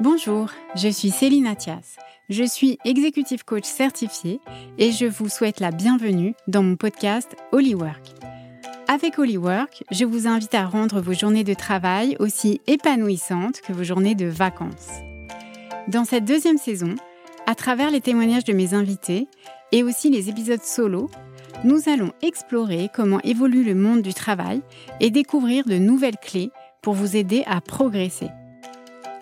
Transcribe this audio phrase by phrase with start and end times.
[0.00, 1.96] Bonjour, je suis Céline Athias.
[2.30, 4.40] Je suis executive coach certifiée
[4.78, 8.14] et je vous souhaite la bienvenue dans mon podcast Holywork.
[8.88, 13.84] Avec Holywork, je vous invite à rendre vos journées de travail aussi épanouissantes que vos
[13.84, 14.88] journées de vacances.
[15.86, 16.94] Dans cette deuxième saison,
[17.46, 19.28] à travers les témoignages de mes invités
[19.70, 21.10] et aussi les épisodes solo,
[21.62, 24.62] nous allons explorer comment évolue le monde du travail
[25.00, 28.30] et découvrir de nouvelles clés pour vous aider à progresser.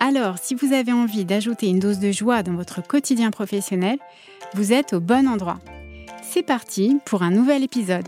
[0.01, 3.99] Alors, si vous avez envie d'ajouter une dose de joie dans votre quotidien professionnel,
[4.55, 5.59] vous êtes au bon endroit.
[6.23, 8.07] C'est parti pour un nouvel épisode.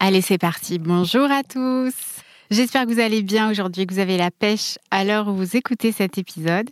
[0.00, 0.78] Allez, c'est parti.
[0.80, 1.94] Bonjour à tous.
[2.50, 5.56] J'espère que vous allez bien aujourd'hui, que vous avez la pêche à l'heure où vous
[5.56, 6.70] écoutez cet épisode.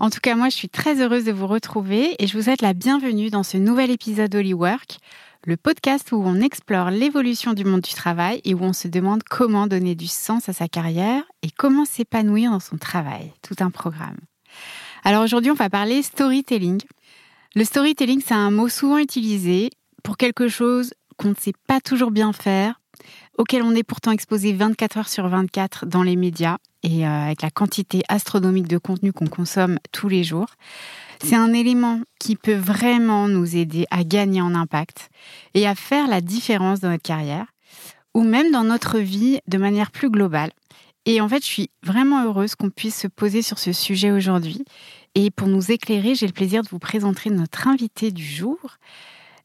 [0.00, 2.62] En tout cas, moi, je suis très heureuse de vous retrouver et je vous souhaite
[2.62, 4.98] la bienvenue dans ce nouvel épisode Work
[5.46, 9.22] le podcast où on explore l'évolution du monde du travail et où on se demande
[9.22, 13.32] comment donner du sens à sa carrière et comment s'épanouir dans son travail.
[13.42, 14.18] Tout un programme.
[15.04, 16.80] Alors aujourd'hui, on va parler storytelling.
[17.54, 19.70] Le storytelling, c'est un mot souvent utilisé
[20.02, 22.80] pour quelque chose qu'on ne sait pas toujours bien faire,
[23.36, 27.42] auquel on est pourtant exposé 24 heures sur 24 dans les médias et euh, avec
[27.42, 30.48] la quantité astronomique de contenu qu'on consomme tous les jours.
[31.22, 35.10] C'est un élément qui peut vraiment nous aider à gagner en impact
[35.54, 37.46] et à faire la différence dans notre carrière
[38.14, 40.50] ou même dans notre vie de manière plus globale.
[41.06, 44.64] Et en fait, je suis vraiment heureuse qu'on puisse se poser sur ce sujet aujourd'hui.
[45.14, 48.58] Et pour nous éclairer, j'ai le plaisir de vous présenter notre invitée du jour.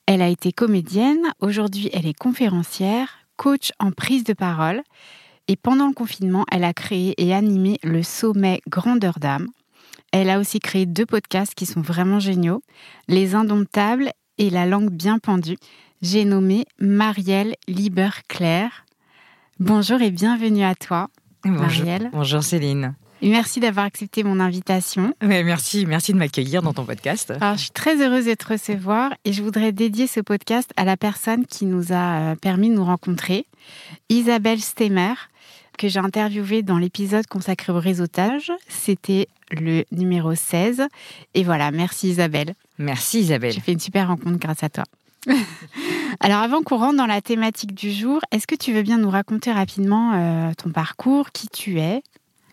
[0.05, 4.83] Elle a été comédienne, aujourd'hui elle est conférencière, coach en prise de parole.
[5.47, 9.47] Et pendant le confinement, elle a créé et animé le sommet Grandeur d'âme,
[10.13, 12.61] elle a aussi créé deux podcasts qui sont vraiment géniaux,
[13.09, 15.57] Les Indomptables et La langue bien pendue.
[16.03, 18.85] J'ai nommé Marielle Lieber-Claire.
[19.59, 21.09] Bonjour et bienvenue à toi,
[21.43, 22.11] Marielle.
[22.13, 22.93] Bonjour Céline.
[23.23, 25.15] merci d'avoir accepté mon invitation.
[25.23, 27.33] merci, merci de m'accueillir dans ton podcast.
[27.41, 30.95] je suis très heureuse de te recevoir et je voudrais dédier ce podcast à la
[30.95, 33.47] personne qui nous a euh, permis de nous rencontrer,
[34.09, 35.15] Isabelle Stemmer
[35.77, 38.51] que j'ai interviewé dans l'épisode consacré au réseautage.
[38.67, 40.87] C'était le numéro 16.
[41.33, 42.53] Et voilà, merci Isabelle.
[42.77, 43.53] Merci Isabelle.
[43.53, 44.83] J'ai fait une super rencontre grâce à toi.
[46.19, 49.09] Alors avant qu'on rentre dans la thématique du jour, est-ce que tu veux bien nous
[49.09, 52.03] raconter rapidement euh, ton parcours, qui tu es?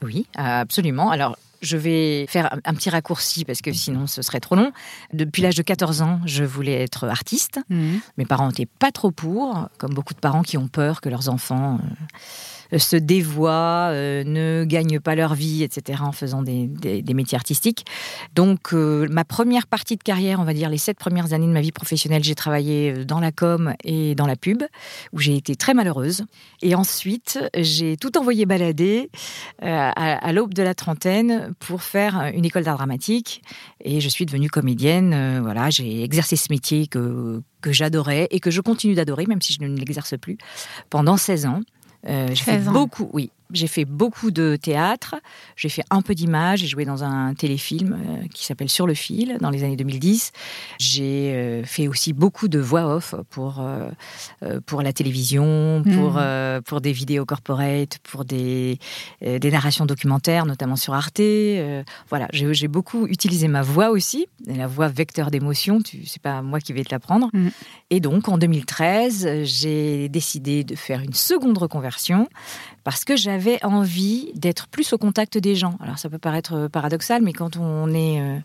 [0.03, 1.11] Oui, absolument.
[1.11, 4.73] Alors je vais faire un petit raccourci parce que sinon ce serait trop long.
[5.13, 7.61] Depuis l'âge de 14 ans, je voulais être artiste.
[7.69, 7.97] Mmh.
[8.17, 11.29] Mes parents n'étaient pas trop pour, comme beaucoup de parents qui ont peur que leurs
[11.29, 16.71] enfants euh, euh, se dévoient, euh, ne gagnent pas leur vie, etc., en faisant des,
[17.15, 17.85] métiers artistiques.
[18.35, 21.53] Donc, euh, ma première partie de carrière, on va dire les sept premières années de
[21.53, 24.63] ma vie professionnelle, j'ai travaillé dans la com et dans la pub,
[25.13, 26.25] où j'ai été très malheureuse.
[26.63, 29.11] Et ensuite, j'ai tout envoyé balader
[29.61, 33.43] à, l'aube de la trentaine pour faire une école d'art dramatique.
[33.85, 35.41] Et je suis devenue comédienne.
[35.43, 39.53] voilà, j'ai exercé ce métier que, que j'adorais et que je continue d'adorer, même si
[39.53, 40.39] je ne l'exerce plus,
[40.89, 41.61] pendant 16 ans.
[42.07, 45.17] Euh, j'ai fait beaucoup, oui, j'ai fait beaucoup de théâtre,
[45.57, 48.95] j'ai fait un peu d'image, j'ai joué dans un téléfilm euh, qui s'appelle Sur le
[48.95, 50.33] fil dans les années 2010.
[50.79, 53.91] J'ai euh, fait aussi beaucoup de voix off pour, euh,
[54.67, 56.63] pour la télévision, pour, hmm.
[56.65, 58.79] pour des vidéos corporate, pour des,
[59.21, 61.21] des narrations documentaires, notamment sur Arte.
[62.09, 66.73] voilà, j'ai beaucoup utilisé ma voix aussi, la voix vecteur d'émotion, c'est pas moi qui
[66.73, 67.31] vais te l'apprendre.
[67.33, 67.49] Hmm.
[67.91, 72.29] Et donc en 2013, j'ai décidé de faire une seconde reconversion
[72.85, 75.77] parce que j'avais envie d'être plus au contact des gens.
[75.81, 78.39] Alors ça peut paraître euh, paradoxal, mais quand on est euh,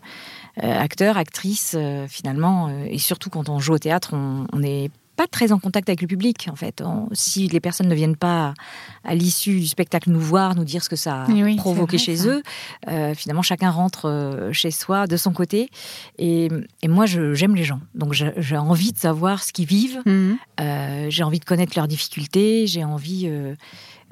[0.62, 1.76] euh, acteur, actrice,
[2.08, 6.02] finalement, et surtout quand on joue au théâtre, on n'est pas très en contact avec
[6.02, 6.82] le public, en fait.
[7.12, 8.54] si les personnes ne viennent pas
[9.04, 12.42] à l'issue du spectacle nous voir, nous dire ce que ça a provoqué chez eux,
[13.14, 15.70] finalement, chacun rentre chez soi de son côté.
[16.18, 16.48] Et,
[16.86, 17.80] moi, j'aime les gens.
[17.94, 20.02] Donc, j'ai envie de savoir ce qu'ils vivent.
[20.06, 20.38] Mhm.
[21.08, 22.66] j'ai envie de connaître leurs difficultés.
[22.66, 23.30] J'ai envie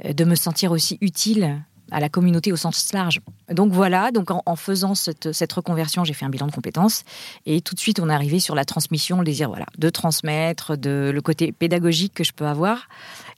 [0.05, 1.63] de me sentir aussi utile
[1.95, 3.21] à la communauté au sens large.
[3.49, 7.05] Donc voilà, donc en, faisant cette, reconversion, j'ai fait un bilan de compétences
[7.47, 10.77] et tout de suite on est arrivé sur la transmission, le désir voilà, de transmettre,
[10.77, 12.89] de le côté pédagogique que je peux avoir.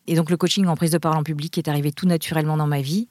[0.06, 2.67] Et donc le coaching en prise de parole en public est arrivé tout naturellement dans
[2.67, 3.08] ma vie.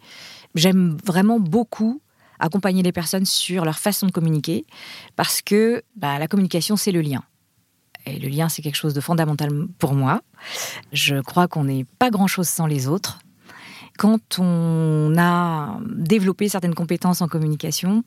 [0.55, 2.01] J'aime vraiment beaucoup
[2.39, 4.65] accompagner les personnes sur leur façon de communiquer
[5.15, 7.23] parce que bah, la communication c'est le lien.
[8.07, 9.49] Et le lien, c'est quelque chose de fondamental
[9.79, 10.21] pour moi.
[10.91, 13.19] Je crois qu'on n'est pas grand-chose sans les autres
[13.97, 18.03] quand on a développé certaines compétences en communication,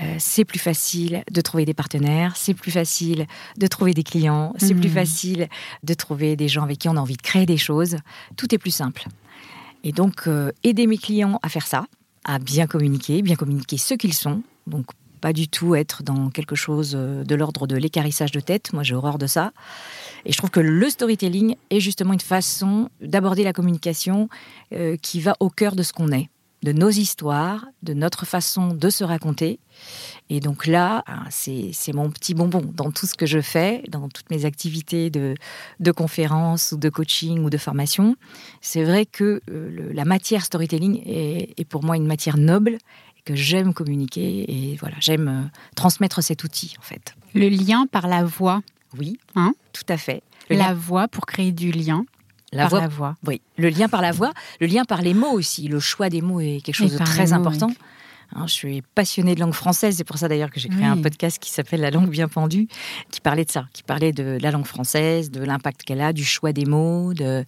[0.00, 3.26] euh, c'est plus facile de trouver des partenaires, c'est plus facile
[3.58, 4.94] de trouver des clients, c'est plus mmh.
[4.94, 5.48] facile
[5.82, 7.96] de trouver des gens avec qui on a envie de créer des choses.
[8.36, 9.04] Tout est plus simple.
[9.84, 11.86] Et donc, euh, aider mes clients à faire ça,
[12.24, 14.42] à bien communiquer, bien communiquer ce qu'ils sont.
[14.66, 14.86] Donc,
[15.22, 18.74] pas du tout être dans quelque chose euh, de l'ordre de l'écarissage de tête.
[18.74, 19.52] Moi, j'ai horreur de ça.
[20.26, 24.28] Et je trouve que le storytelling est justement une façon d'aborder la communication
[24.74, 26.28] euh, qui va au cœur de ce qu'on est,
[26.64, 29.60] de nos histoires, de notre façon de se raconter.
[30.28, 34.08] Et donc là, ah, c'est mon petit bonbon dans tout ce que je fais, dans
[34.08, 35.34] toutes mes activités de,
[35.78, 38.16] de conférences ou de coaching ou de formation.
[38.60, 42.78] C'est vrai que euh, la matière storytelling est, est, pour moi une matière noble
[43.24, 47.14] que j'aime communiquer et voilà, j'aime euh, transmettre cet outil en fait.
[47.34, 48.62] Le lien par la voix.
[48.98, 50.22] Oui, hein tout à fait.
[50.50, 52.04] la voix pour créer du lien.
[52.52, 53.14] La par voix, la voix.
[53.26, 55.68] Oui, le lien par la voix, le lien par les mots aussi.
[55.68, 57.68] Le choix des mots est quelque chose Et de très mots, important.
[57.68, 57.76] oui.
[58.34, 60.88] Hein, je suis passionnée de langue française, c'est pour ça d'ailleurs que j'ai créé Oui.
[60.88, 62.66] un podcast qui s'appelle La langue bien pendue,
[63.10, 66.24] qui parlait de ça, qui parlait de la langue française, de l'impact qu'elle a, du
[66.24, 67.44] choix des mots, de,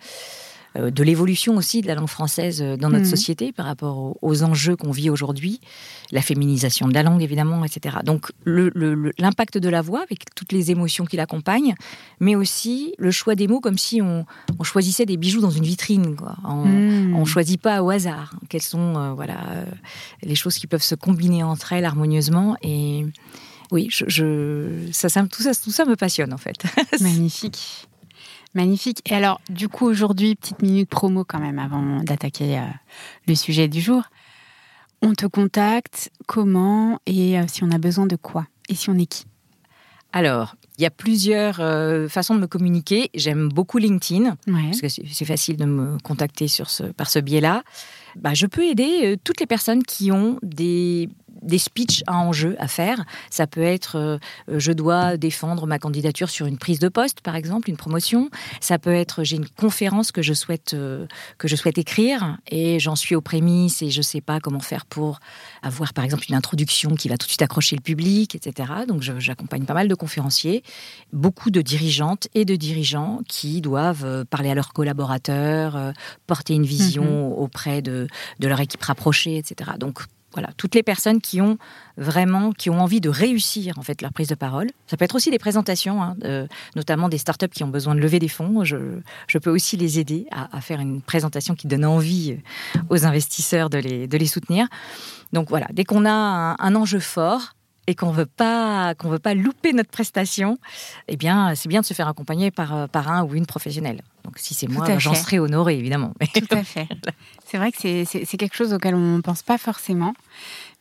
[0.77, 3.11] de l'évolution aussi de la langue française euh, dans notre Mhm.
[3.11, 5.61] société par rapport aux, aux enjeux qu'on vit aujourd'hui,
[6.11, 7.97] la féminisation de la langue évidemment, etc.
[8.05, 11.75] Donc l'impact de la voix avec toutes les émotions qui l'accompagnent,
[12.21, 14.27] mais aussi le choix des mots comme si on,
[14.59, 16.17] on choisissait des bijoux dans une vitrine.
[16.17, 16.37] Quoi.
[16.45, 17.15] En- Hmm.
[17.15, 19.65] on choisit pas au hasard quelles sont euh, voilà euh,
[20.23, 23.05] les choses qui peuvent se combiner entre elles harmonieusement et
[23.71, 26.57] oui je, je- ça, ça tout ça tout ça me passionne en fait
[27.01, 27.87] Magnifique.
[28.55, 29.03] Magnifique.
[29.11, 32.63] Et alors, du coup, aujourd'hui, petite minute promo quand même avant d'attaquer euh,
[33.27, 34.03] le sujet du jour.
[35.03, 38.95] On te contacte comment et euh, si on a besoin de quoi Et si on
[38.99, 39.25] est qui?
[40.13, 44.63] Alors il y a plusieurs euh, façons de me communiquer j'aime beaucoup LinkedIn Ouais.
[44.71, 47.63] parce que c'est facile de me contacter sur ce, par ce biais-là.
[48.17, 51.09] Bah, je peux aider euh, toutes les personnes qui ont des,
[51.45, 53.05] des speeches à enjeu à faire.
[53.31, 54.19] Ça peut être euh,
[54.49, 58.31] je dois défendre ma candidature sur une prise de poste, par exemple, une promotion.
[58.61, 61.07] Ça peut être j'ai une conférence que je souhaite, euh,
[61.39, 64.61] que je souhaite écrire et j'en suis aux prémices et je ne sais pas comment
[64.61, 65.21] faire pour
[65.63, 68.73] avoir, par exemple, une introduction qui va tout de suite accrocher le public, etc.
[68.89, 70.63] Donc j'accompagne pas mal de conférenciers
[71.13, 75.93] beaucoup de dirigeantes et de dirigeants qui doivent euh, parler à leurs collaborateurs,
[76.27, 78.09] porter une vision auprès de,
[78.41, 79.73] de leur équipe rapprochée, etc.
[79.79, 80.01] Donc
[80.35, 81.59] voilà, toutes les personnes qui ont
[81.97, 84.69] vraiment, qui ont envie de réussir en fait leur prise de parole.
[84.87, 86.47] Ça peut être aussi des présentations, hein, euh,
[86.77, 88.65] notamment des startups qui ont besoin de lever des fonds.
[88.65, 88.77] Je,
[89.29, 92.37] je peux aussi les aider à, faire une présentation qui donne envie
[92.77, 94.67] euh, aux investisseurs de les, de les soutenir.
[95.33, 97.55] Donc voilà, dès qu'on a un enjeu fort,
[97.87, 100.59] et qu'on veut pas qu'on veut pas louper notre prestation,
[101.09, 104.03] eh bien c'est bien de se faire accompagner par euh, par un ou une professionnelle.
[104.25, 106.13] Donc si c'est moi, j'en serai honorée évidemment.
[106.35, 106.89] Tout à fait.
[107.47, 110.15] C'est vrai que c'est- quelque chose auquel on ne pense pas forcément.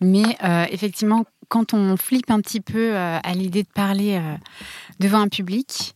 [0.01, 4.35] Mais euh, effectivement, quand on flippe un petit peu euh, à l'idée de parler euh,
[4.99, 5.93] devant un public,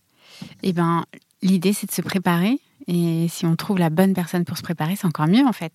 [0.61, 1.05] eh ben,
[1.41, 2.59] l'idée, c'est de se préparer.
[2.89, 5.73] Et si on trouve la bonne personne pour se préparer, c'est encore mieux, en fait.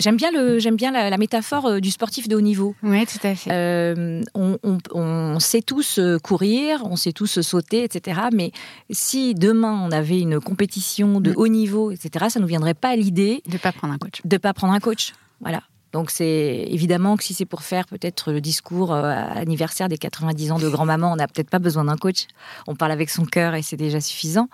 [0.00, 2.74] J'aime bien le j'aime bien la, la métaphore euh, du sportif de haut niveau.
[2.82, 3.50] Oui, tout à fait.
[3.52, 8.20] Euh, on, on- on sait tous euh, courir, on sait tous sauter, etc.
[8.32, 8.50] Mais
[8.90, 11.34] si demain on avait une compétition de Mm.
[11.36, 14.20] haut niveau, etc., ça nous viendrait pas à l'idée de ne pas prendre un coach.
[14.24, 15.12] de pas prendre un coach.
[15.40, 15.62] Voilà.
[15.92, 20.52] Donc c'est évidemment que si c'est pour faire peut-être le discours euh, anniversaire des 90
[20.52, 22.26] ans de grand-maman, on n'a peut-être pas besoin d'un coach.
[22.66, 24.48] On parle avec son cœur et c'est déjà suffisant.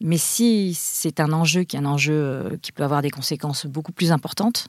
[0.00, 3.66] Mais si c'est un enjeu qui est un enjeu euh, qui peut avoir des conséquences
[3.66, 4.68] beaucoup plus importantes,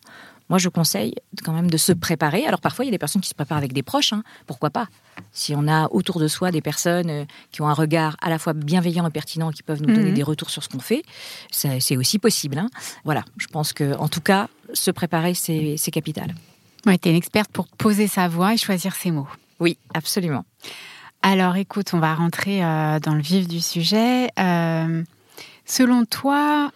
[0.51, 1.15] moi je conseille
[1.45, 2.45] quand même de se préparer.
[2.45, 4.21] Alors parfois il y a des personnes qui se préparent avec des proches, hein.
[4.47, 4.87] pourquoi pas?
[5.31, 8.37] Si on a autour de soi des personnes euh, qui ont un regard à la
[8.37, 10.13] fois bienveillant et pertinent, qui peuvent nous donner Mhm.
[10.21, 11.03] des retours sur ce qu'on fait,
[11.51, 12.57] c'est aussi possible.
[12.59, 12.69] hein.
[13.05, 16.35] Voilà, je pense que en tout cas se préparer, c'est c'est capital.
[16.85, 19.27] Ouais, tu es une experte pour poser sa voix et choisir ses mots.
[19.59, 20.43] Oui, absolument.
[21.21, 24.29] Alors écoute, on va rentrer euh, dans le vif du sujet.
[24.39, 25.03] Euh,
[25.65, 26.71] selon toi,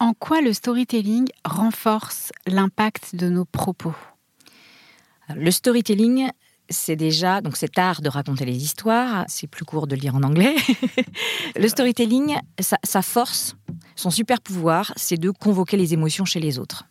[0.00, 3.94] en quoi le storytelling renforce l'impact de nos propos?
[5.36, 6.30] Le storytelling,
[6.70, 9.24] c'est déjà donc cet art de raconter les histoires.
[9.28, 10.56] C'est plus court de lire en anglais.
[11.56, 13.54] le storytelling, sa, force,
[13.94, 16.84] son super pouvoir, c'est de convoquer les émotions chez les autres.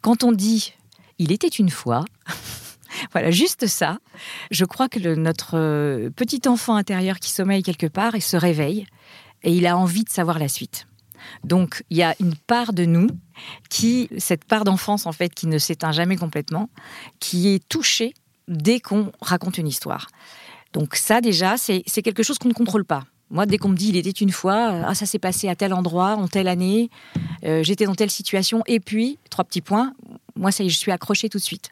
[0.00, 0.72] Quand on dit
[1.18, 2.04] il était une fois,
[3.12, 3.98] voilà, juste ça,
[4.50, 8.86] je crois que notre euh, petit enfant intérieur qui sommeille quelque part, il se réveille
[9.42, 10.86] et il a envie de savoir la suite.
[11.42, 13.08] Donc, il y a une part de nous
[13.70, 16.70] qui, cette part d'enfance en fait, qui ne s'éteint jamais complètement,
[17.20, 18.14] qui est touchée
[18.48, 20.08] dès qu'on raconte une histoire.
[20.72, 23.04] Donc ça déjà, c'est quelque chose qu'on ne contrôle pas.
[23.30, 25.56] Moi, dès qu'on me dit il était une fois, euh, ah ça s'est passé à
[25.56, 26.90] tel endroit, en telle année,
[27.44, 29.94] euh, j'étais dans telle situation, et puis trois petits points,
[30.36, 31.70] moi ça y est, je suis accrochée tout de suite.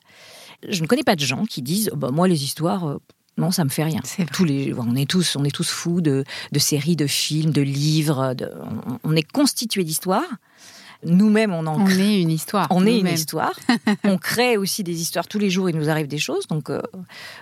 [0.67, 2.99] Je ne connais pas de gens qui disent bah, moi les histoires, euh,
[3.39, 4.01] non ça me fait rien.
[4.33, 7.63] Tous les, on est tous, on est tous fous de, de séries, de films, de
[7.63, 8.35] livres.
[8.35, 8.51] de-
[8.87, 10.29] on, on est constitué d'histoires.
[11.05, 12.69] Nous-mêmes, on en On est une histoire.
[12.71, 13.53] on est une histoire.
[14.05, 15.69] on crée aussi des histoires tous les jours.
[15.69, 16.81] Il nous arrive des choses, donc euh,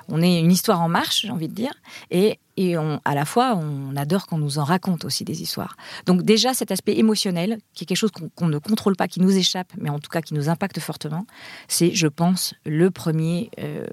[0.08, 1.72] on est une histoire en marche, j'ai envie de dire.
[2.10, 5.76] Et, et on, à la fois, on adore qu'on nous en raconte aussi des histoires.
[6.06, 9.20] Donc déjà, cet aspect émotionnel, qui est quelque chose qu'on qu'on ne contrôle pas, qui
[9.20, 11.26] nous échappe, mais en tout cas qui nous impacte fortement,
[11.68, 13.86] c'est, je pense, le premier, euh,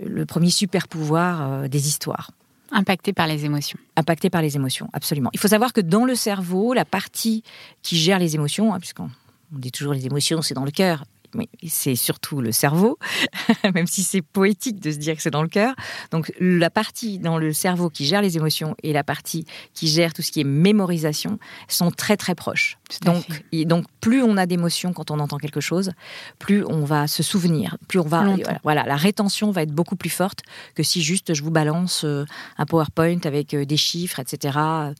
[0.00, 2.30] le premier super pouvoir euh, des histoires
[2.70, 3.78] Impacté par les émotions.
[3.96, 5.30] impacté par les émotions, absolument.
[5.32, 7.42] Il faut savoir que dans le cerveau, la partie
[7.82, 9.10] qui gère les émotions, hein, puisqu'on
[9.54, 12.98] on dit toujours les émotions, c'est dans le cœur, mais c'est surtout le cerveau,
[13.74, 15.74] même si c'est poétique de se dire que c'est dans le cœur.
[16.10, 19.44] Donc la partie dans le cerveau qui gère les émotions et la partie
[19.74, 22.78] qui gère tout ce qui est mémorisation sont très très proches.
[23.02, 25.92] Donc, et donc plus on a d'émotions quand on entend quelque chose,
[26.38, 29.96] plus on va se souvenir, plus on va voilà, voilà, la rétention va être beaucoup
[29.96, 30.40] plus forte
[30.74, 32.24] que si juste je vous balance euh,
[32.56, 34.58] un PowerPoint avec euh, des chiffres, etc.
[34.58, 34.94] euh,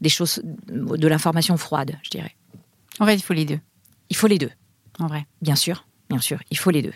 [0.00, 2.34] Des choses de l'information froide, je dirais.
[2.98, 3.60] En fait, il faut les deux,
[4.10, 4.50] Il faut les deux,
[4.98, 5.26] en vrai.
[5.42, 6.38] bien sûr, bien sûr.
[6.50, 6.94] Il faut les deux.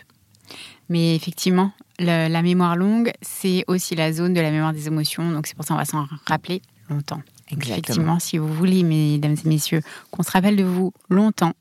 [0.89, 5.31] Mais effectivement, le- la mémoire longue, c'est aussi la zone de la mémoire des émotions.
[5.31, 7.21] Donc c'est pour ça qu'on va s'en rappeler longtemps.
[7.49, 11.53] Effectivement, si vous voulez, mesdames et messieurs, qu'on se rappelle de vous longtemps,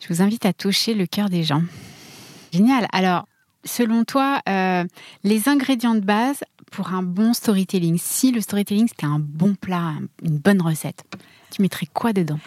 [0.00, 1.62] je vous invite à toucher le cœur des gens.
[2.52, 2.86] Génial.
[2.92, 3.26] Alors,
[3.64, 4.84] selon toi, euh,
[5.24, 9.78] les ingrédients de base pour un bon storytelling, si le storytelling c'était un bon plat,
[9.80, 11.04] un- une bonne recette,
[11.50, 12.38] tu mettrais quoi dedans?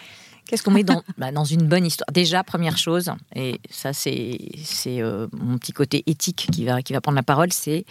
[0.46, 2.06] Qu'est-ce qu'on met dans, bah, dans une bonne histoire?
[2.12, 4.38] Déjà, première chose, et ça c'est
[4.86, 7.84] euh, mon petit côté éthique qui va, qui va prendre la parole, c'est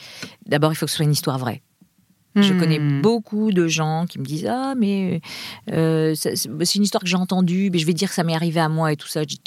[0.46, 1.62] d'abord il faut que ce soit une histoire vraie.
[2.38, 2.58] Je Hmm.
[2.58, 5.22] connais beaucoup de gens qui me disent ah mais
[5.72, 8.36] euh, ça- c'est une histoire que j'ai entendue, mais je vais dire que ça m'est
[8.36, 9.22] arrivé à moi et tout ça.
[9.22, 9.40] Je dis,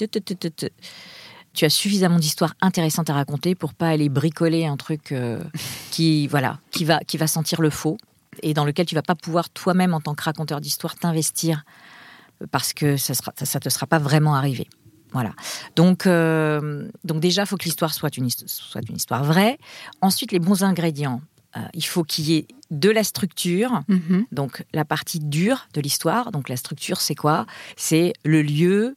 [1.54, 5.42] tu as suffisamment d'histoires intéressantes à raconter pour pas aller bricoler un truc euh,
[5.90, 7.98] qui voilà qui va qui va sentir le faux
[8.42, 11.64] et dans lequel tu vas pas pouvoir toi-même en tant que raconteur d'histoire t'investir
[12.50, 14.66] parce que ça ça te sera pas vraiment arrivé.
[15.12, 15.32] Voilà.
[15.74, 19.58] Donc, euh, donc déjà, il faut que l'histoire soit une, his- soit une histoire vraie.
[20.02, 21.22] Ensuite, les bons ingrédients.
[21.56, 24.26] Euh, il faut qu'il y ait de la structure, Mhm.
[24.32, 26.30] donc la partie dure de l'histoire.
[26.30, 27.46] Donc la structure, c'est quoi?
[27.76, 28.96] C'est le lieu,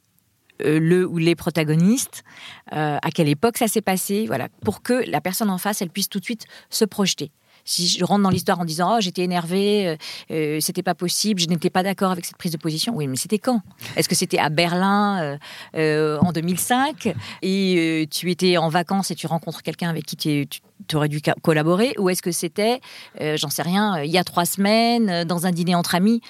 [0.62, 2.24] euh, le ou les protagonistes,
[2.70, 6.10] à quelle époque ça s'est passé, voilà, pour que la personne en face, elle puisse
[6.10, 7.30] tout de suite se projeter.
[7.64, 9.96] Si je rentre dans l'histoire en disant oh j'étais énervé, euh,
[10.30, 12.94] euh, c'était pas possible, je n'étais pas d'accord avec cette prise de position.
[12.96, 13.60] Oui, mais c'était quand?
[13.96, 15.38] Est-ce que c'était à Berlin
[15.74, 20.96] euh, en 2005 et tu étais en vacances et tu rencontres quelqu'un avec qui tu
[20.96, 21.94] aurais dû collaborer?
[21.98, 22.80] Ou est-ce que c'était,
[23.20, 26.20] j'en sais rien, il y a trois semaines dans un dîner entre amis?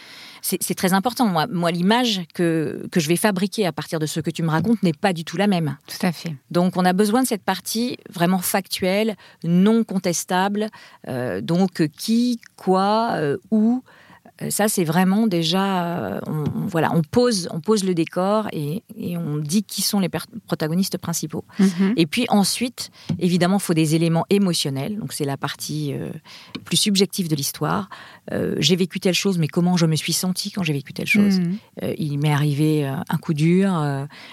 [0.43, 1.27] C'est très important.
[1.27, 4.51] Moi, moi l'image que, que je vais fabriquer à partir de ce que tu me
[4.51, 5.77] racontes n'est pas du tout la même.
[5.87, 6.35] Tout à fait.
[6.51, 10.69] Donc, on a besoin de cette partie vraiment factuelle, non contestable.
[11.09, 13.83] Euh, donc, qui, quoi, euh, où.
[14.41, 18.49] Euh, Ça, c'est vraiment déjà, euh, on, on- voilà, on pose, on pose le décor
[18.53, 20.09] et, et on dit qui sont les
[20.47, 21.45] protagonistes principaux.
[21.59, 21.93] Mhm.
[21.97, 24.99] Et puis ensuite, évidemment, il faut des éléments émotionnels.
[24.99, 26.11] Donc c'est la partie euh,
[26.65, 27.91] plus subjective de l'histoire.
[28.33, 31.07] Euh, j'ai vécu telle chose, mais comment je me suis sentie quand j'ai vécu telle
[31.07, 31.57] chose Mhm.
[31.83, 33.69] Euh, Il m'est arrivé un coup dur,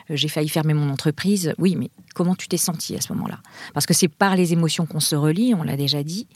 [0.10, 1.53] j'ai failli fermer mon entreprise.
[1.58, 3.39] Oui, mais comment tu t'es sentie à ce moment-là?
[3.74, 6.27] Parce que c'est par les émotions qu'on se relie, on l'a déjà dit.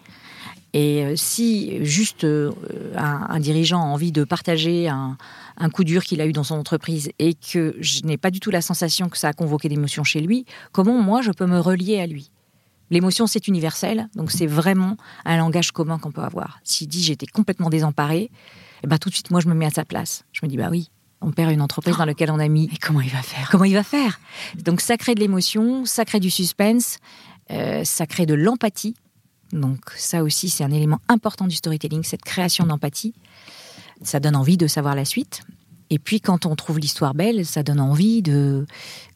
[0.74, 2.52] Et euh, si juste euh,
[2.96, 5.18] un, un dirigeant a envie de partager un,
[5.58, 8.40] un coup dur qu'il a eu dans son entreprise et que je n'ai pas du
[8.40, 11.60] tout la sensation que ça a convoqué d'émotions chez lui, comment moi je peux me
[11.60, 12.32] relier à lui?
[12.90, 16.60] L'émotion, c'est universel, donc c'est vraiment un langage commun qu'on peut avoir.
[16.64, 18.30] S'il dit j'étais complètement désemparée,
[18.84, 20.26] eh ben, tout de suite, moi, je me mets à sa place.
[20.32, 20.90] Je me dis, bah oui,
[21.22, 23.50] on perd une entreprise dans laquelle on a mis Et comment il va faire?
[23.50, 24.20] Comment il va faire?
[24.64, 26.98] Donc ça crée de l'émotion, ça crée du suspense,
[27.50, 28.96] euh, ça crée de l'empathie.
[29.54, 33.14] Donc ça aussi, c'est un élément important du storytelling, cette création d'empathie.
[34.02, 35.44] Ça donne envie de savoir la suite.
[35.90, 38.66] Et puis quand on trouve l'histoire belle, ça donne envie de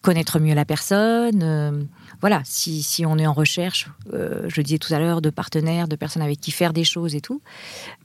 [0.02, 1.42] connaître mieux la personne.
[1.42, 1.84] Euh,
[2.22, 5.88] voilà, si, si on est en recherche, euh, je disais tout à l'heure, de partenaires,
[5.88, 7.42] de personnes avec qui faire des choses et tout,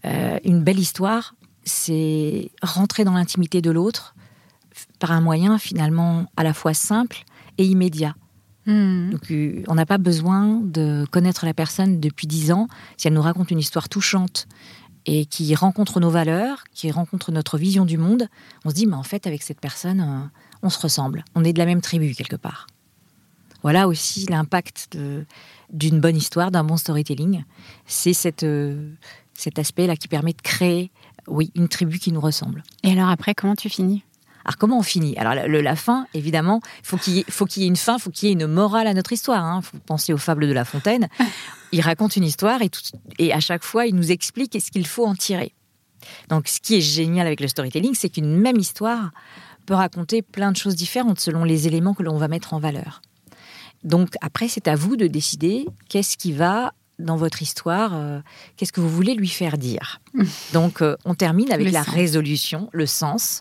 [0.06, 1.34] euh, une belle histoire,
[1.64, 4.14] c'est rentrer dans l'intimité de l'autre
[4.98, 7.24] par un moyen finalement à la fois simple
[7.58, 8.14] et immédiat.
[8.66, 9.10] Mhm.
[9.10, 12.68] Donc, euh, on n'a pas besoin de connaître la personne depuis dix ans.
[12.96, 14.46] Si elle nous raconte une histoire touchante
[15.04, 18.28] et qui rencontre nos valeurs, qui rencontre notre vision du monde,
[18.64, 21.24] on se dit, mais en fait, avec cette personne, euh, on se ressemble.
[21.34, 22.66] On est de la même tribu quelque part.
[23.62, 24.96] Voilà aussi l'impact
[25.72, 27.44] d'une bonne histoire, d'un bon storytelling.
[27.86, 28.92] C'est cette, euh,
[29.34, 30.90] cet aspect-là qui permet de créer,
[31.28, 32.62] oui, une tribu qui nous ressemble.
[32.82, 34.02] Et alors après, comment tu finis?
[34.44, 35.16] Alors comment on finit?
[35.18, 38.10] Alors la, le- la fin, évidemment, faut qu'il faut qu'il y ait une fin, faut
[38.10, 39.58] qu'il y ait une morale à notre histoire.
[39.58, 41.08] Il faut penser aux fables de La Fontaine.
[41.72, 42.80] Il raconte une histoire et, tout-
[43.18, 45.54] et à chaque fois, il nous explique ce qu'il faut en tirer.
[46.28, 49.10] Donc ce qui est génial avec le storytelling, c'est qu'une même histoire
[49.64, 53.00] peut raconter plein de choses différentes selon les éléments que l'on va mettre en valeur.
[53.84, 58.20] Donc après, c'est à vous de décider qu'est-ce qui va dans votre histoire, euh,
[58.56, 60.00] qu'est-ce que vous voulez lui faire dire.
[60.52, 63.40] Donc euh, on termine avec la résolution, le sens.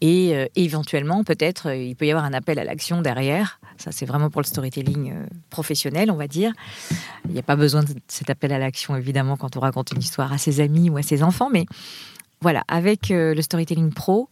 [0.00, 3.60] Et euh, éventuellement, peut-être, il peut y avoir un appel à l'action derrière.
[3.78, 5.14] Ça, c'est vraiment pour le storytelling
[5.50, 6.52] professionnel, on va dire.
[7.26, 10.00] Il n'y a pas besoin de cet appel à l'action, évidemment, quand on raconte une
[10.00, 11.50] histoire à ses amis ou à ses enfants.
[11.50, 11.66] Mais
[12.40, 14.28] voilà, avec le storytelling pro,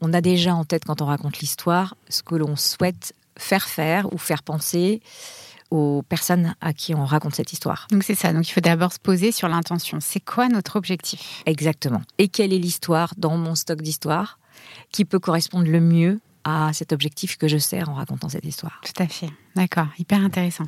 [0.00, 4.12] on a déjà en tête, quand on raconte l'histoire, ce que l'on souhaite faire faire
[4.12, 5.00] ou faire penser
[5.70, 7.86] aux personnes à qui on raconte cette histoire.
[7.90, 9.98] Donc c'est ça, donc il faut d'abord se poser sur l'intention.
[10.00, 11.42] C'est quoi notre objectif?
[11.46, 12.02] Exactement.
[12.18, 14.38] Et quelle est l'histoire dans mon stock d'histoire?
[14.92, 18.80] Qui peut correspondre le mieux à cet objectif que je sers en racontant cette histoire.
[18.84, 19.30] Tout à fait.
[19.56, 20.64] D'accord, hyper intéressant.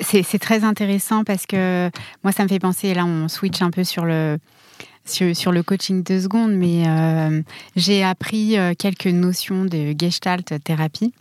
[0.00, 1.90] C'est très intéressant parce que
[2.24, 4.38] moi, ça me fait penser, là, on switch un peu sur le,
[5.04, 7.42] sur, le coaching de secondes, mais euh,
[7.76, 11.12] j'ai appris euh, quelques notions de gestalt thérapie.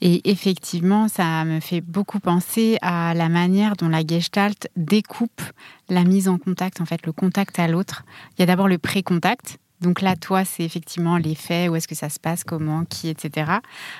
[0.00, 5.42] Et effectivement, ça me fait beaucoup penser à la manière dont la gestalt découpe
[5.88, 8.04] la mise en contact, en fait, le contact à l'autre.
[8.32, 11.86] Il y a d'abord le pré-contact, donc là, toi, c'est effectivement les faits, où est-ce
[11.86, 13.52] que ça se passe, comment, qui, etc.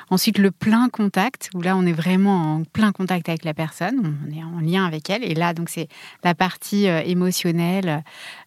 [0.09, 4.17] Ensuite, le plein contact, où là, on est vraiment en plein contact avec la personne,
[4.27, 5.23] on est en lien avec elle.
[5.23, 5.89] Et là, donc, c'est
[6.25, 8.03] la partie euh, émotionnelle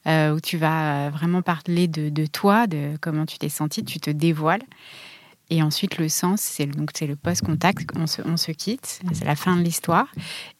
[0.07, 3.99] euh, où tu vas euh, vraiment parler de, toi, de comment tu t'es senti, tu
[3.99, 4.63] te dévoiles.
[5.51, 10.07] Et ensuite, le sens, c'est le post-contact, on se quitte, c'est la fin de l'histoire.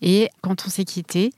[0.02, 1.34] Et quand on s'est quitté,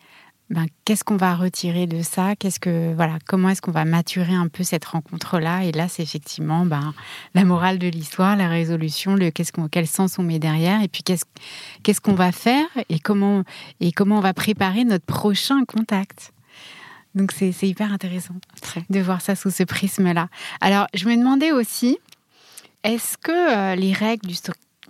[0.49, 2.35] ben, qu'est-ce qu'on va retirer de ça?
[2.35, 5.63] Qu'est-ce que voilà Comment est-ce qu'on va maturer un peu cette rencontre-là?
[5.65, 6.93] Et là, c'est effectivement ben,
[7.35, 10.87] la morale de l'histoire, la résolution, le qu'est-ce qu'on, quel sens on met derrière, et
[10.87, 11.25] puis qu'est-ce
[11.83, 12.65] qu'est-ce qu'on va faire?
[12.89, 13.43] Et comment
[13.79, 16.33] et comment on va préparer notre prochain contact?
[17.13, 18.35] Donc c'est, hyper intéressant
[18.89, 20.29] de voir ça sous ce prisme-là.
[20.61, 21.99] Alors je me demandais aussi,
[22.83, 24.35] est-ce que euh, les règles du,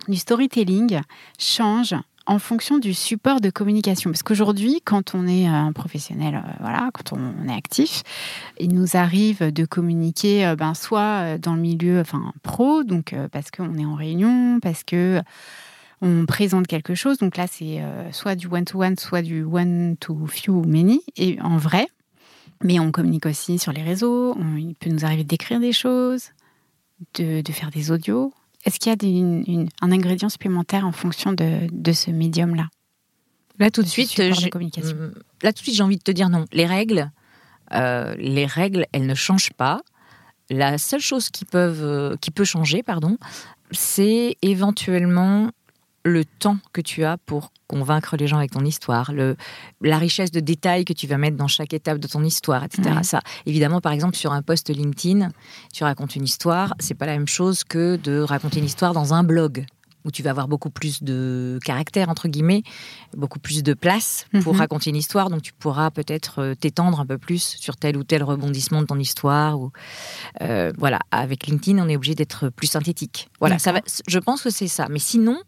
[0.08, 1.00] du storytelling
[1.38, 1.96] changent
[2.30, 4.10] en fonction du support de communication.
[4.10, 8.04] Parce qu'aujourd'hui, quand on est euh, un professionnel, euh, voilà, quand on, est actif,
[8.60, 13.50] il nous arrive de communiquer, euh, ben, soit dans le milieu, enfin pro, donc parce
[13.50, 15.20] qu'on est en réunion, parce que
[16.02, 17.18] on présente quelque chose.
[17.18, 21.88] Donc là, c'est soit du one-to-one, soit du one-to-few many, et en vrai.
[22.62, 24.36] Mais on communique aussi sur les réseaux.
[24.56, 26.30] il peut nous arriver d'écrire des choses,
[27.14, 28.32] de, de faire des audios.
[28.64, 32.68] Est-ce qu'il y a un ingrédient supplémentaire en fonction de, ce médium-là?
[33.58, 34.22] Là tout de suite, mm,
[35.42, 36.46] là tout de suite, j'ai envie de te dire non.
[36.52, 37.10] Les règles,
[37.72, 39.80] euh, les règles, elles ne changent pas.
[40.48, 43.18] La seule chose qui, peuvent, euh, qui peut changer, pardon,
[43.70, 45.50] c'est éventuellement
[46.04, 49.36] le temps que tu as pour convaincre les gens avec ton histoire, le,
[49.80, 52.90] la richesse de détails que tu vas mettre dans chaque étape de ton histoire, etc.
[53.02, 55.28] Ça, évidemment, par exemple, sur un post LinkedIn,
[55.72, 59.14] tu racontes une histoire, c'est pas la même chose que de raconter une histoire dans
[59.14, 59.66] un blog
[60.04, 62.62] où tu vas avoir beaucoup plus de caractère, entre guillemets,
[63.16, 64.60] beaucoup plus de place pour mhm.
[64.60, 65.30] raconter une histoire.
[65.30, 68.86] Donc, tu pourras peut-être euh, t'étendre un peu plus sur tel ou tel rebondissement de
[68.86, 69.60] ton histoire.
[69.60, 69.72] Ou,
[70.40, 73.28] euh, voilà, avec LinkedIn, on est obligé d'être plus synthétique.
[73.40, 74.86] Voilà, ça va, je pense que c'est ça.
[74.88, 75.38] Mais sinon,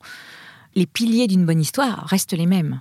[0.75, 2.81] les piliers d'une bonne histoire restent les mêmes.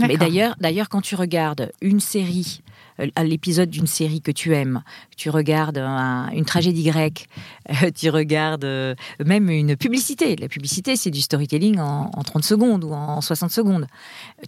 [0.00, 2.62] Mais d'ailleurs, d'ailleurs, quand tu regardes une série,
[3.00, 4.82] euh, l'épisode d'une série que tu aimes,
[5.16, 7.28] tu regardes une tragédie grecque,
[7.82, 8.94] euh, tu regardes euh,
[9.24, 10.36] même une publicité.
[10.36, 13.86] La publicité, c'est du storytelling en, 30 secondes ou en 60 secondes.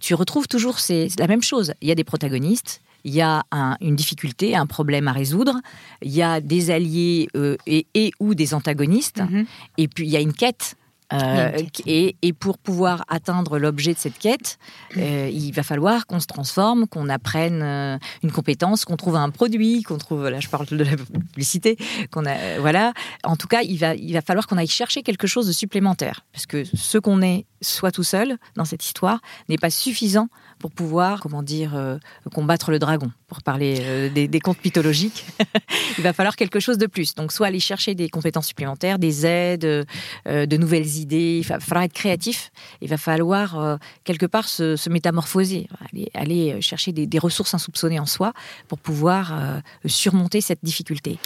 [0.01, 1.73] Tu retrouves toujours la même chose.
[1.81, 3.43] Il y a des protagonistes, il y a
[3.79, 5.61] une difficulté, un problème à résoudre,
[6.01, 7.29] il y a des alliés
[7.65, 9.45] et, ou des antagonistes, mm-hmm.
[9.77, 10.76] et puis il y a une quête
[11.13, 14.59] euh, et, pour pouvoir atteindre l'objet de cette quête,
[14.97, 19.29] euh, il va falloir qu'on se transforme, qu'on apprenne euh, une compétence, qu'on trouve un
[19.29, 21.77] produit, qu'on trouve, là je parle de la publicité,
[22.11, 22.93] qu'on a, voilà.
[23.23, 26.25] En tout cas, il va, il va falloir qu'on aille chercher quelque chose de supplémentaire,
[26.33, 30.27] parce que ce qu'on est, soit tout seul dans cette histoire, n'est pas suffisant
[30.59, 31.97] pour pouvoir, comment dire, euh,
[32.33, 35.25] combattre le dragon, pour parler euh, des, contes mythologiques.
[35.97, 37.15] il va falloir quelque chose de plus.
[37.15, 41.39] Donc, soit aller chercher des compétences supplémentaires, des aides, euh, de nouvelles idées.
[41.41, 42.51] Il va falloir être créatif.
[42.81, 45.67] Il va falloir quelque part se, métamorphoser,
[46.13, 48.33] aller, chercher des, ressources insoupçonnées en soi
[48.67, 51.17] pour pouvoir surmonter cette difficulté.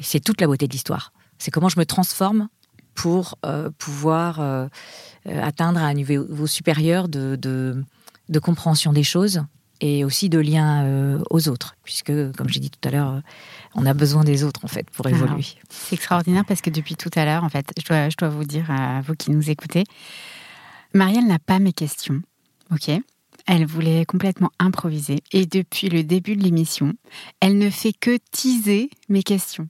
[0.00, 1.12] C'est toute la beauté de l'histoire.
[1.38, 2.48] C'est comment je me transforme
[2.94, 3.36] pour
[3.78, 4.68] pouvoir
[5.24, 7.84] atteindre un niveau supérieur de
[8.38, 9.42] compréhension des choses
[9.80, 13.22] et aussi de lien euh, aux autres, puisque, comme j'ai dit tout à l'heure,
[13.74, 15.44] on a besoin des autres, en fait, pour évoluer.
[15.68, 18.44] C'est extraordinaire parce que depuis tout à l'heure, en fait, je dois, je dois vous
[18.44, 19.84] dire à vous qui nous écoutez,
[20.94, 22.22] Marielle n'a pas mes questions,
[22.72, 22.90] ok?
[23.46, 25.22] Elle voulait complètement improviser.
[25.32, 26.94] Et depuis le début de l'émission,
[27.40, 29.68] elle ne fait que teaser mes questions.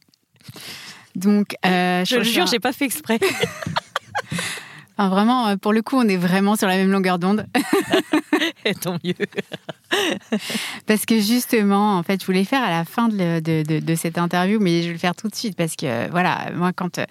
[1.14, 3.20] Donc, euh, je, le jure, j'ai pas fait exprès.
[5.06, 7.46] vraiment, euh, pour le coup, on est vraiment sur la même longueur d'onde.
[8.64, 9.14] Et tant mieux.
[10.87, 14.58] parce que justement, en fait, je voulais faire à la fin de, de, cette interview,
[14.61, 17.04] mais je vais le faire tout de suite parce que, voilà, moi, quand euh,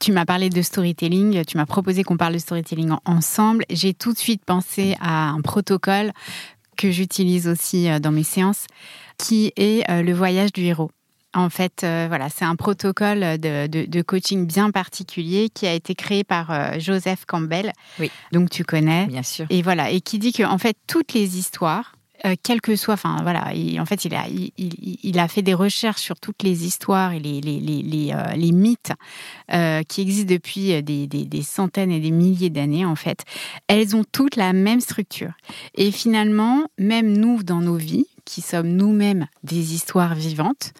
[0.00, 4.12] tu m'as parlé de storytelling, tu m'as proposé qu'on parle de storytelling ensemble, j'ai tout
[4.12, 6.10] de suite pensé à un protocole
[6.76, 8.66] que j'utilise aussi dans mes séances,
[9.16, 10.90] qui est le voyage du héros.
[11.34, 16.24] En fait, euh, voilà, c'est un protocole de, coaching bien particulier qui a été créé
[16.24, 17.72] par euh, Joseph Campbell.
[18.00, 18.10] Oui.
[18.32, 19.06] Donc tu connais.
[19.06, 19.46] Bien sûr.
[19.50, 21.92] Et voilà, et qui dit que en fait toutes les histoires,
[22.24, 24.24] euh, quel que soit, enfin voilà, en fait il a
[24.56, 27.82] il, a fait des recherches sur toutes les histoires et les les, les,
[28.34, 28.92] les, mythes
[29.88, 33.24] qui existent depuis des, des, centaines et des milliers d'années en fait.
[33.66, 35.32] Elles ont toutes la même structure.
[35.74, 40.74] Et finalement, même nous dans nos vies, qui sommes nous-mêmes des histoires vivantes,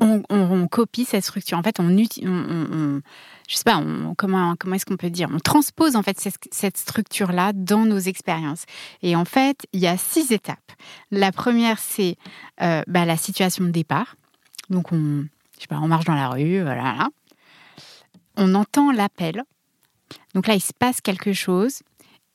[0.00, 1.58] on, copie cette structure.
[1.58, 3.00] En fait, on, on,
[3.48, 3.82] je sais pas,
[4.16, 5.28] comment, comment est-ce qu'on peut dire?
[5.32, 6.18] On transpose en fait
[6.50, 8.64] cette, structure-là dans nos expériences.
[9.02, 10.72] Et en fait, il y a six étapes.
[11.10, 12.16] La première, c'est
[12.62, 14.16] euh, bah, la situation de départ.
[14.70, 15.24] Donc, on,
[15.56, 17.08] je sais pas, on marche dans la rue, voilà.
[18.36, 19.42] On entend l'appel.
[20.34, 21.80] Donc là, il se passe quelque chose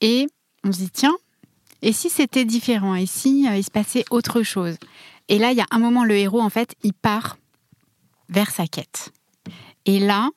[0.01, 0.27] et
[0.63, 1.15] on se dit tiens,
[1.81, 2.95] et si c'était différent?
[2.95, 4.77] Et si euh, il se passait autre chose?
[5.27, 7.37] Et là, il y a un moment, le héros, en fait, il part
[8.29, 9.11] vers sa quête.
[9.85, 10.29] Et là,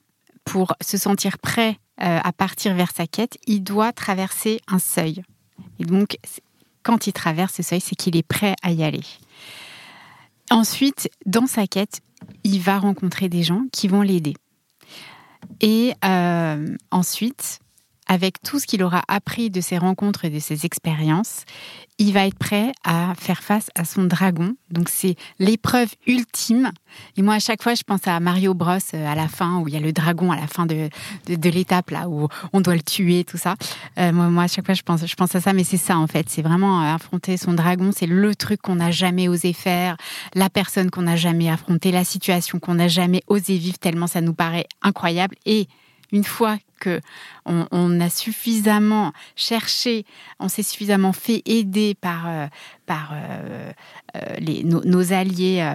[0.45, 5.23] pour se sentir prêt euh, à partir vers sa quête, il doit traverser un seuil.
[5.79, 6.17] Et donc,
[6.83, 9.03] quand il traverse ce seuil, c'est qu'il est prêt à y aller.
[10.51, 12.01] Ensuite, dans sa quête,
[12.45, 14.35] il va rencontrer des gens qui vont l'aider.
[15.61, 17.61] Et euh, ensuite,
[18.09, 21.45] avec tout ce qu'il aura appris de ses rencontres et de ses expériences,
[21.99, 24.55] il va être prêt à faire face à son dragon.
[24.71, 26.71] Donc c'est l'épreuve ultime.
[27.17, 29.69] Et moi, à chaque fois, je pense à Mario Bros euh, à la fin, où
[29.69, 30.89] il y a le dragon à la fin de,
[31.27, 33.57] de, l'étape, là, où on doit le tuer, tout ça.
[33.99, 35.99] Euh, moi, moi, à chaque fois, je pense, je pense à ça, mais c'est ça,
[35.99, 36.29] en fait.
[36.29, 37.91] C'est vraiment euh, affronter son dragon.
[37.95, 39.97] C'est le truc qu'on n'a jamais osé faire,
[40.35, 44.21] la personne qu'on n'a jamais affrontée, la situation qu'on n'a jamais osé vivre, tellement ça
[44.21, 45.35] nous paraît incroyable.
[45.47, 45.67] Et
[46.13, 47.01] une fois que
[47.45, 50.05] on, a suffisamment cherché,
[50.39, 52.47] on s'est suffisamment fait aider par euh,
[52.87, 53.73] par euh,
[54.17, 55.67] euh, nos, alliés,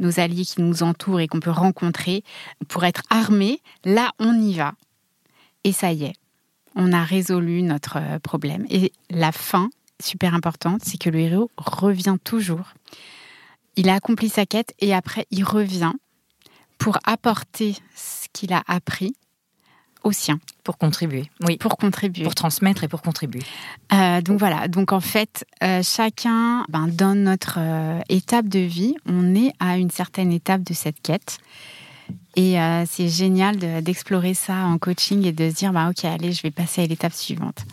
[0.00, 2.24] nos alliés qui nous entourent et qu'on peut rencontrer
[2.68, 4.74] pour être armés, là on y va
[5.64, 6.14] et ça y est,
[6.74, 8.66] on a résolu notre problème.
[8.70, 9.70] Et la fin,
[10.02, 12.74] super importante, c'est que le héros revient toujours.
[13.76, 15.92] Il a accompli sa quête et après il revient
[16.78, 19.14] pour apporter ce qu'il a appris
[20.04, 20.38] au sien.
[20.62, 21.56] Pour contribuer, oui.
[21.56, 22.24] Pour contribuer.
[22.24, 23.42] Pour transmettre et pour contribuer.
[23.92, 28.94] Euh, donc voilà, donc en fait, euh, chacun, ben, dans notre euh, étape de vie,
[29.06, 31.38] on est à une certaine étape de cette quête.
[32.36, 36.42] Et c'est génial d'explorer ça en coaching et de se dire, bah, ok, allez, je
[36.42, 37.64] vais passer à l'étape suivante.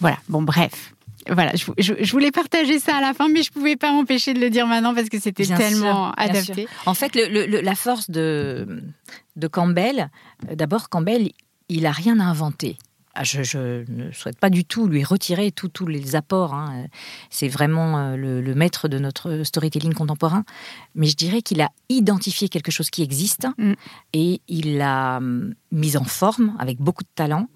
[0.00, 0.92] Voilà, bon, bref.
[1.30, 4.50] Voilà, je, voulais partager ça à la fin, mais je pouvais pas m'empêcher de le
[4.50, 6.66] dire maintenant parce que c'était tellement adapté.
[6.86, 8.82] En fait, la force de,
[9.36, 10.10] de Campbell,
[10.52, 11.30] d'abord, Campbell,
[11.68, 12.76] il n'a rien inventé.
[13.16, 16.52] Ah, je, ne souhaite pas du tout lui retirer tous les apports.
[16.52, 16.86] Hein.
[17.30, 20.44] C'est vraiment euh, le, maître de notre storytelling contemporain.
[20.96, 23.74] Mais je dirais qu'il a identifié quelque chose qui existe mm.
[24.14, 27.46] et il l'a hum, mis en forme avec beaucoup de talent.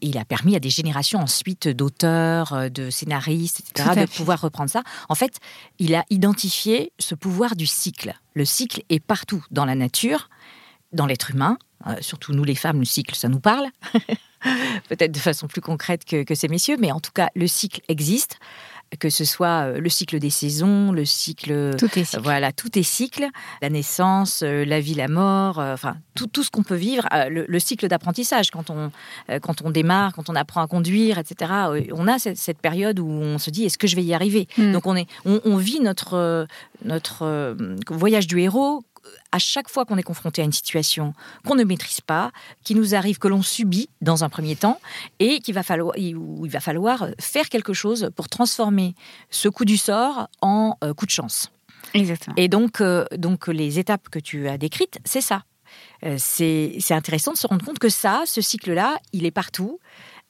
[0.00, 4.70] il a permis à des générations ensuite d'auteurs, euh, de scénaristes, etc., de pouvoir reprendre
[4.70, 4.82] ça.
[5.08, 5.38] En fait,
[5.78, 8.12] il a identifié ce pouvoir du cycle.
[8.34, 10.30] Le cycle est partout dans la nature,
[10.92, 13.66] dans l'être humain, euh, surtout nous les femmes, le cycle, ça nous parle.
[14.88, 18.38] Peut-être de façon plus concrète que, ces messieurs, mais en tout cas, le cycle existe
[19.00, 22.22] que ce soit euh, le cycle des saisons, le cycle, tout est cycle.
[22.22, 23.26] voilà, tout est cycle,
[23.60, 27.58] la naissance, euh, la vie, la mort, enfin tout, tout ce qu'on peut vivre, le,
[27.58, 28.92] cycle d'apprentissage quand on
[29.42, 31.50] quand on démarre, quand on apprend à conduire, etc.
[31.92, 34.46] On a cette, période où on se dit est-ce que je vais y arriver?
[34.56, 34.70] Hmm.
[34.70, 36.46] Donc on est, on vit notre
[36.84, 37.56] notre
[37.90, 38.84] voyage du héros
[39.32, 41.14] à chaque fois qu'on est confronté à une situation
[41.46, 42.30] qu'on ne maîtrise pas,
[42.64, 44.80] qui nous arrive, que l'on subit dans un premier temps,
[45.18, 48.94] et qu'il va falloir, où il va falloir faire quelque chose pour transformer
[49.30, 51.50] ce coup du sort en euh, coup de chance.
[51.94, 52.34] Exactement.
[52.36, 55.42] Et donc, euh, donc les étapes que tu as décrites, c'est ça.
[56.04, 59.80] Euh, c'est intéressant de se rendre compte que ça, ce cycle-là, il est partout.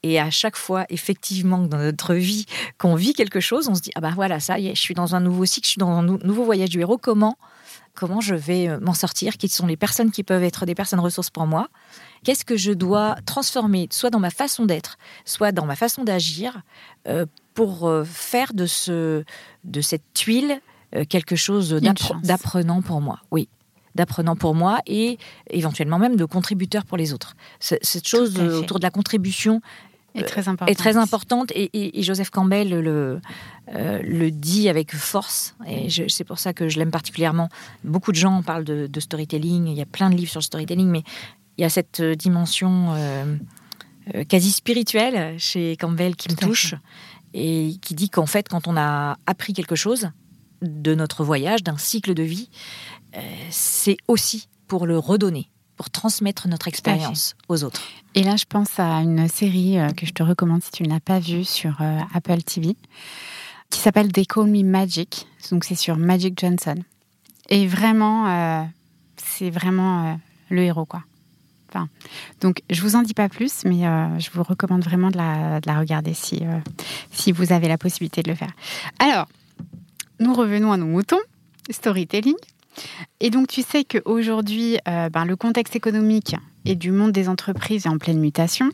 [0.02, 2.46] Et à chaque fois, effectivement, dans notre vie,
[2.78, 4.94] qu'on vit quelque chose, on se dit ah bah voilà, ça y est, je suis
[4.94, 6.98] dans un nouveau cycle, je suis dans un nouveau voyage du héros.
[6.98, 7.36] Comment
[7.96, 11.00] comment je vais euh, m'en sortir, qui sont les personnes qui peuvent être des personnes
[11.00, 11.68] ressources pour moi,
[12.22, 16.62] qu'est-ce que je dois transformer, soit dans ma façon d'être, soit dans ma façon d'agir,
[17.08, 19.24] euh, pour euh, faire de, ce,
[19.64, 20.60] de cette tuile
[21.08, 21.70] quelque chose
[22.22, 23.18] d'apprenant pour moi.
[23.32, 23.48] Oui.
[23.96, 25.18] d'apprenant pour moi et
[25.50, 27.34] éventuellement même de contributeur pour les autres.
[27.58, 29.60] Cette chose autour de la contribution
[30.16, 30.70] est très importante.
[30.70, 33.20] Est très importante et, Joseph Campbell le,
[33.74, 35.56] euh, le dit avec force.
[35.66, 37.48] Et c'est pour ça que je l'aime particulièrement.
[37.84, 39.66] Beaucoup de gens parlent de, storytelling.
[39.66, 41.02] Il y a plein de livres sur le storytelling, mais
[41.58, 43.36] il y a cette dimension euh,
[44.14, 46.74] euh, quasi spirituelle chez Campbell qui me touche
[47.34, 50.10] et qui dit qu'en fait, quand on a appris quelque chose
[50.62, 52.48] de notre voyage, d'un cycle de vie,
[53.50, 57.82] c'est aussi pour le redonner pour transmettre notre expérience aux autres.
[58.14, 60.88] Et là, je pense à une série euh, que je te recommande si tu ne
[60.88, 62.76] l'as pas vue sur euh, Apple TV,
[63.70, 65.26] qui s'appelle They Call Me Magic.
[65.50, 66.76] Donc, c'est sur Magic Johnson.
[67.50, 68.64] Et vraiment, euh,
[69.16, 70.18] c'est vraiment
[70.50, 71.04] le héros, quoi.
[71.68, 71.88] Enfin,
[72.40, 73.82] donc, je vous en dis pas plus, mais
[74.18, 76.42] je vous recommande vraiment de la, de la regarder si,
[77.12, 78.52] si vous avez la possibilité de le faire.
[78.98, 79.28] Alors,
[80.18, 81.20] nous revenons à nos moutons,
[81.70, 82.36] storytelling.
[83.20, 87.86] Et donc, tu sais qu'aujourd'hui, euh, ben, le contexte économique et du monde des entreprises
[87.86, 88.70] est en pleine mutation.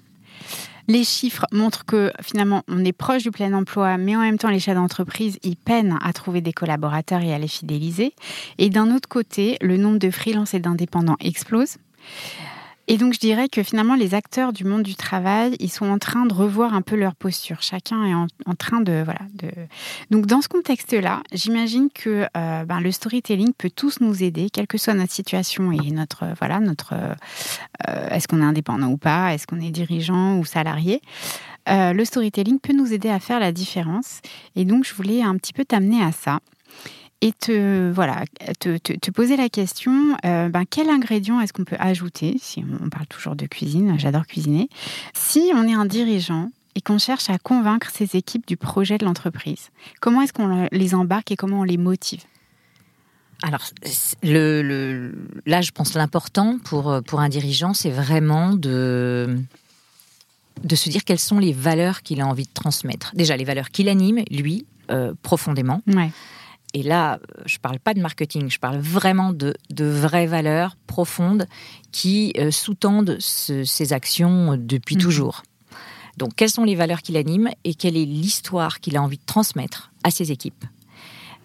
[0.88, 4.50] Les chiffres montrent que finalement, on est proche du plein emploi, mais en même temps,
[4.50, 8.14] les chefs d'entreprise, ils peinent à trouver des collaborateurs et à les fidéliser.
[8.58, 11.76] Et d'un autre côté, le nombre de freelances et d'indépendants explose.
[12.92, 15.96] Et donc je dirais que finalement les acteurs du monde du travail, ils sont en
[15.96, 17.62] train de revoir un peu leur posture.
[17.62, 19.22] Chacun est en, train de voilà.
[19.32, 19.48] De...
[20.10, 24.66] Donc dans ce contexte-là, j'imagine que euh, ben, le storytelling peut tous nous aider, quelle
[24.66, 29.32] que soit notre situation et notre voilà notre euh, est-ce qu'on est indépendant ou pas,
[29.32, 31.00] est-ce qu'on est dirigeant ou salarié.
[31.70, 34.20] Euh, le storytelling peut nous aider à faire la différence.
[34.54, 36.40] Et donc je voulais un petit peu t'amener à ça
[37.22, 38.24] et te, voilà,
[38.58, 42.90] te, te, poser la question, euh, ben, quel ingrédient est-ce qu'on peut ajouter, si on
[42.90, 44.68] parle toujours de cuisine, j'adore cuisiner,
[45.14, 49.04] si on est un dirigeant et qu'on cherche à convaincre ses équipes du projet de
[49.04, 52.22] l'entreprise, comment est-ce qu'on les embarque et comment on les motive?
[53.44, 53.62] Alors,
[54.24, 55.14] le, le,
[55.46, 59.36] là, je pense l'important pour, pour un dirigeant, c'est vraiment de,
[60.64, 63.12] de se dire quelles sont les valeurs qu'il a envie de transmettre.
[63.14, 65.82] Déjà, les valeurs qu'il anime, lui, euh, profondément.
[65.86, 66.10] Ouais
[66.74, 71.46] et là, je ne parle pas de marketing, je parle vraiment de, vraies valeurs profondes
[71.90, 75.02] qui euh, sous-tendent ces actions depuis mhm.
[75.02, 75.42] toujours.
[76.16, 79.24] Donc, quelles sont les valeurs qu'il anime et quelle est l'histoire qu'il a envie de
[79.24, 80.64] transmettre à ses équipes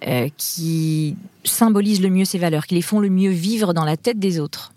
[0.06, 3.98] euh, qui symbolisent le mieux ces valeurs, qui les font le mieux vivre dans la
[3.98, 4.74] tête des autres?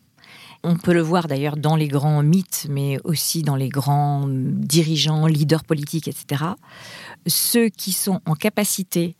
[0.62, 5.26] On peut le voir d'ailleurs dans les grands mythes, mais aussi dans les grands dirigeants,
[5.26, 6.44] leaders politiques, etc.
[7.26, 9.16] Ceux qui sont en capacité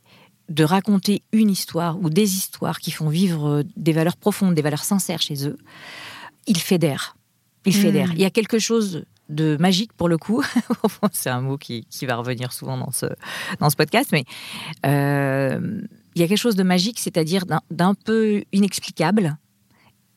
[0.51, 4.61] de raconter une histoire ou des histoires qui font vivre euh, des valeurs profondes, des
[4.61, 5.57] valeurs sincères chez eux,
[6.45, 7.15] ils fédèrent.
[7.65, 7.81] Ils hmm.
[7.81, 8.13] fédèrent.
[8.13, 10.43] Il y a quelque chose de magique pour le coup.
[11.13, 13.05] C'est un mot qui, va revenir souvent dans ce,
[13.59, 14.25] dans ce podcast, mais
[14.85, 15.81] euh,
[16.15, 19.37] il y a quelque chose de magique, c'est-à-dire d'un peu inexplicable,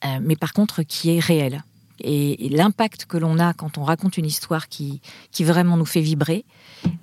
[0.05, 1.63] euh, mais par contre qui est réel.
[2.01, 6.01] Et, l'impact que l'on a quand on raconte une histoire qui, qui vraiment nous fait
[6.01, 6.45] vibrer,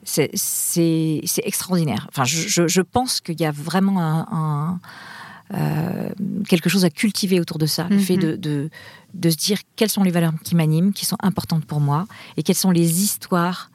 [0.04, 0.32] c'est
[1.44, 2.08] extraordinaire.
[2.10, 4.80] Enfin, je, je pense qu'il y a vraiment un,
[5.54, 6.10] euh,
[6.48, 8.22] quelque chose à cultiver autour de ça, le fait mhm.
[8.22, 8.70] de, de,
[9.14, 12.44] de, se dire quelles sont les valeurs qui m'animent, qui sont importantes pour moi, et
[12.44, 13.70] quelles sont les histoires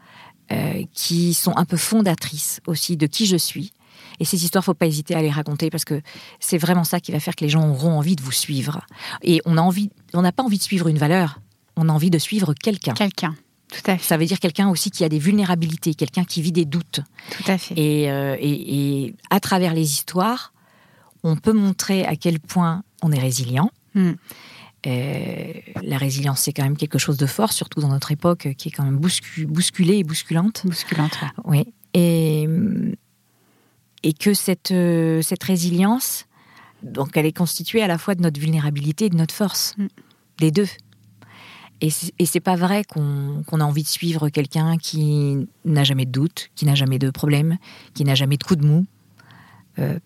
[0.52, 3.72] euh, qui sont un peu fondatrices aussi de qui je suis.
[4.20, 6.00] Et ces histoires, faut pas hésiter à les raconter parce que
[6.40, 8.81] c'est vraiment ça qui va faire que les gens auront envie de vous suivre.
[9.22, 11.40] Et on a envie, on n'a pas envie de suivre une valeur,
[11.76, 12.94] on a envie de suivre quelqu'un.
[12.94, 13.35] Quelqu'un.
[13.72, 14.05] Tout à fait.
[14.05, 17.00] Ça veut dire quelqu'un aussi qui a des vulnérabilités, quelqu'un qui vit des doutes.
[17.31, 17.74] Tout à fait.
[17.76, 20.52] Et, euh, et, à travers les histoires,
[21.24, 23.70] on peut montrer à quel point on est résilient.
[23.94, 24.12] Hmm.
[24.87, 25.52] Euh,
[25.83, 28.70] la résilience, c'est quand même quelque chose de fort, surtout dans notre époque qui est
[28.70, 30.62] quand même bousculée et bousculante.
[30.64, 31.66] Bousculante, oui.
[31.94, 32.48] Et,
[34.07, 36.27] et que cette, euh, cette résilience,
[36.85, 39.87] donc elle est constituée à la fois de notre vulnérabilité et de notre force, mm.
[40.38, 40.69] les deux.
[41.81, 46.49] Et c'est pas vrai qu'on a envie de suivre quelqu'un qui n'a jamais de doute,
[46.55, 47.59] qui n'a jamais de problème,
[47.92, 48.87] qui n'a jamais de coup de mou.
[49.81, 49.99] Euh,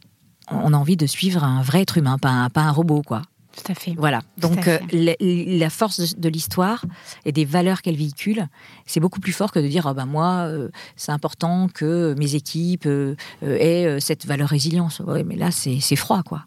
[0.50, 3.22] on a envie de suivre un vrai être humain, pas un, pas un robot, quoi.
[3.56, 3.94] Tout à fait.
[3.96, 4.20] Voilà.
[4.38, 6.84] Donc euh, La, force de, l'histoire
[7.24, 8.46] et des valeurs qu'elle véhicule,
[8.86, 12.36] c'est beaucoup plus fort que de dire ah ben moi euh, c'est important que mes
[12.36, 15.02] équipes euh, aient cette valeur résilience.
[15.06, 16.44] Oui, mais là c'est froid quoi.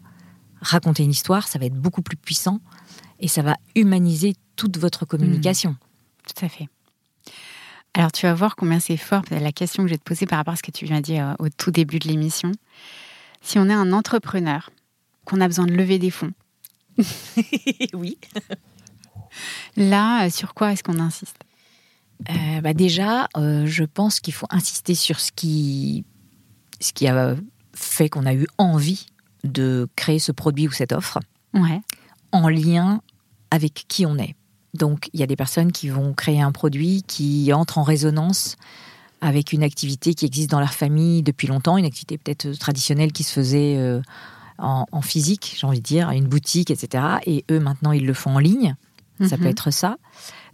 [0.60, 2.60] Raconter une histoire, ça va être beaucoup plus puissant
[3.20, 5.72] et ça va humaniser toute votre communication.
[5.72, 6.34] Mmh.
[6.34, 6.68] Tout à fait.
[7.92, 10.38] Alors tu vas voir combien c'est fort la question que je vais te poser par
[10.38, 12.50] rapport à ce que tu viens de dire au tout début de l'émission.
[13.42, 14.70] Si on est un entrepreneur,
[15.26, 16.32] qu'on a besoin de lever des fonds,
[17.94, 18.18] oui.
[19.76, 21.36] Là, euh, sur quoi est-ce qu'on insiste?
[22.30, 26.04] Euh, bah Déjà, euh, je pense qu'il faut insister sur ce qui,
[26.80, 27.34] ce qui a
[27.74, 29.06] fait qu'on a eu envie
[29.42, 31.20] de créer ce produit ou cette offre.
[31.52, 31.80] Ouais.
[32.32, 33.00] en lien
[33.52, 34.34] avec qui on est.
[34.74, 38.56] Donc, il y a des personnes qui vont créer un produit qui entre en résonance
[39.20, 43.22] avec une activité qui existe dans leur famille depuis longtemps, une activité peut-être traditionnelle qui
[43.22, 43.78] se faisait
[44.60, 47.04] euh, en, physique, j'ai envie de dire, une boutique, etc.
[47.26, 48.76] Et eux, maintenant, ils le font en ligne.
[49.20, 49.50] Ça peut mhm.
[49.50, 49.96] être ça.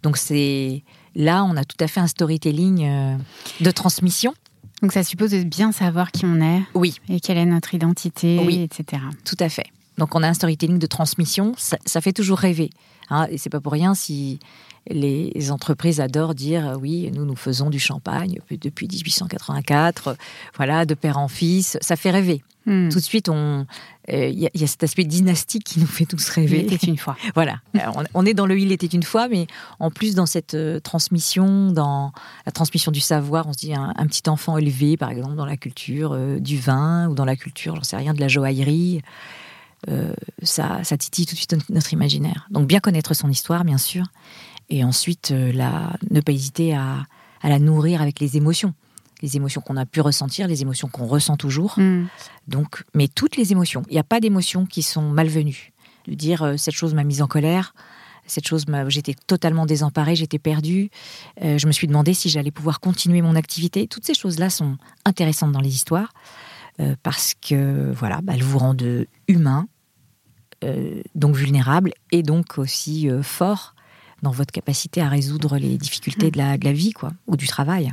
[0.02, 0.82] Donc, c'est
[1.14, 3.16] là, on a tout à fait un storytelling euh,
[3.60, 4.34] de transmission.
[4.82, 6.62] Donc, ça suppose de bien savoir qui on est.
[6.74, 6.96] Oui.
[7.08, 8.62] Et quelle est notre identité, oui.
[8.62, 9.02] etc.
[9.24, 9.66] Tout à fait.
[9.98, 11.54] Donc, on a un storytelling de transmission.
[11.56, 12.70] Ça, fait toujours rêver.
[13.12, 13.26] Hein.
[13.28, 14.38] et c'est pas pour rien si
[14.88, 20.16] les entreprises adorent dire euh, oui, nous nous faisons du champagne depuis 1884,
[20.56, 22.42] voilà, de père en fils, ça fait rêver.
[22.66, 22.88] Hmm.
[22.90, 23.66] Tout de suite, on
[24.12, 26.64] euh, il y, a cet aspect dynastique qui nous fait tous rêver.
[26.66, 27.16] Il était une fois.
[27.34, 27.60] voilà,
[28.14, 29.46] on, est dans le il était une fois, mais
[29.78, 32.12] en plus dans cette euh, transmission, dans
[32.44, 35.56] la transmission du savoir, on se dit un, petit enfant élevé, par exemple, dans la
[35.56, 39.00] culture du vin ou dans la culture, j'en sais rien, de la joaillerie.
[40.42, 42.46] ça, ça titille tout de suite notre imaginaire.
[42.50, 44.06] Donc bien connaître son histoire, bien sûr,
[44.70, 45.52] et ensuite, euh,
[46.10, 47.04] ne pas hésiter à,
[47.42, 48.72] la nourrir avec les émotions.
[49.22, 51.78] Les émotions qu'on a pu ressentir, les émotions qu'on ressent toujours.
[51.78, 52.06] Mm.
[52.48, 53.82] Donc, mais toutes les émotions.
[53.88, 55.72] Il n'y a pas d'émotions qui sont malvenues.
[56.06, 57.74] De dire euh, cette chose m'a mise en colère,
[58.26, 60.90] cette chose, j'étais totalement désemparée, j'étais perdue.
[61.42, 63.88] Euh, je me suis demandé si j'allais pouvoir continuer mon activité.
[63.88, 66.12] Toutes ces choses-là sont intéressantes dans les histoires
[67.02, 69.68] parce que voilà, bah, elles vous rendent humain,
[71.14, 73.74] donc vulnérable et donc aussi fort
[74.22, 77.46] dans votre capacité à résoudre les difficultés de la, de la vie, quoi, ou du
[77.46, 77.92] travail.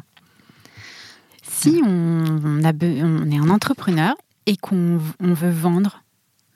[1.49, 6.03] Si on, a, on est un entrepreneur et qu'on veut vendre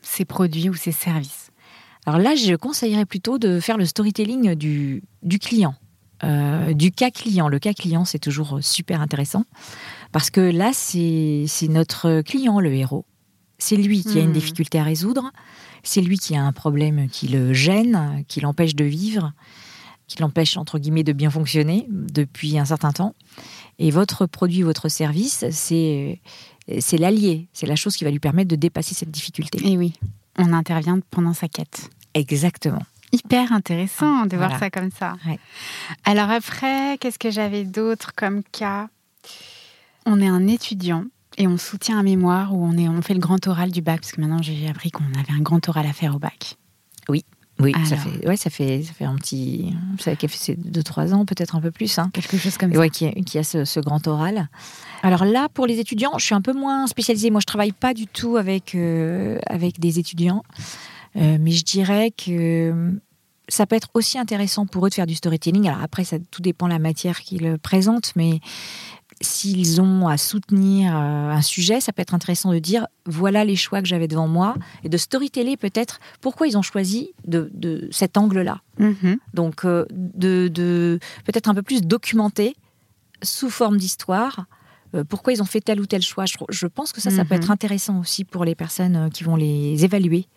[0.01, 1.51] ses produits ou ses services.
[2.05, 5.75] Alors là, je conseillerais plutôt de faire le storytelling du, du client,
[6.23, 7.47] euh, du cas client.
[7.47, 9.43] Le cas client, c'est toujours super intéressant
[10.11, 13.05] parce que là, c'est notre client, le héros.
[13.59, 14.33] C'est lui qui a une hmm.
[14.33, 15.31] difficulté à résoudre,
[15.83, 19.33] c'est lui qui a un problème qui le gêne, qui l'empêche de vivre,
[20.07, 23.15] qui l'empêche, entre guillemets, de bien fonctionner depuis un certain temps.
[23.81, 26.21] Et votre produit, votre service, c'est,
[26.79, 29.59] c'est l'allié, c'est la chose qui va lui permettre de dépasser cette difficulté.
[29.67, 29.93] Et oui,
[30.37, 31.89] on intervient pendant sa quête.
[32.13, 32.83] Exactement.
[33.11, 35.15] Hyper intéressant de voir ça comme ça.
[36.05, 38.87] Alors après, qu'est-ce que j'avais d'autre comme cas?
[40.05, 41.05] On est un étudiant
[41.39, 44.01] et on soutient un mémoire où on, est, on fait le grand oral du bac,
[44.01, 46.55] parce que maintenant j'ai appris qu'on avait un grand oral à faire au bac.
[47.09, 47.25] Oui.
[47.61, 51.25] Oui, ça fait, ouais, ça fait, ça fait un petit, ça fait deux trois ans,
[51.25, 52.09] peut-être un peu plus, hein.
[52.13, 52.89] quelque chose comme ça.
[52.89, 54.49] qui, a, qui a ce, grand oral.
[55.03, 57.31] Alors là, pour les étudiants, je suis un peu moins spécialisée.
[57.31, 60.43] Moi, je travaille pas du tout avec euh, avec des étudiants,
[61.15, 62.93] euh, mais je dirais que
[63.47, 65.67] ça peut être aussi intéressant pour eux de faire du storytelling.
[65.67, 68.39] Alors après, ça tout dépend de la matière qu'ils présentent, mais
[69.21, 73.55] s'ils ont à soutenir euh, un sujet, ça peut être intéressant de dire voilà les
[73.55, 78.17] choix que j'avais devant moi et de storyteller peut-être pourquoi ils ont choisi de, cet
[78.17, 78.61] angle-là.
[78.79, 79.17] Mm-hmm.
[79.33, 82.55] Donc euh, de, peut-être un peu plus documenter
[83.23, 84.45] sous forme d'histoire
[84.93, 86.25] euh, pourquoi ils ont fait tel ou tel choix.
[86.49, 87.51] Je, pense que ça, ça peut être mm-hmm.
[87.51, 90.27] intéressant aussi pour les personnes qui vont les évaluer.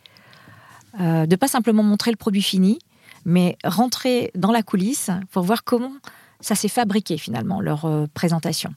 [0.98, 2.78] de pas simplement montrer le produit fini,
[3.24, 5.92] mais rentrer dans la coulisse pour voir comment
[6.40, 8.74] ça s'est fabriqué finalement, leur euh, présentation.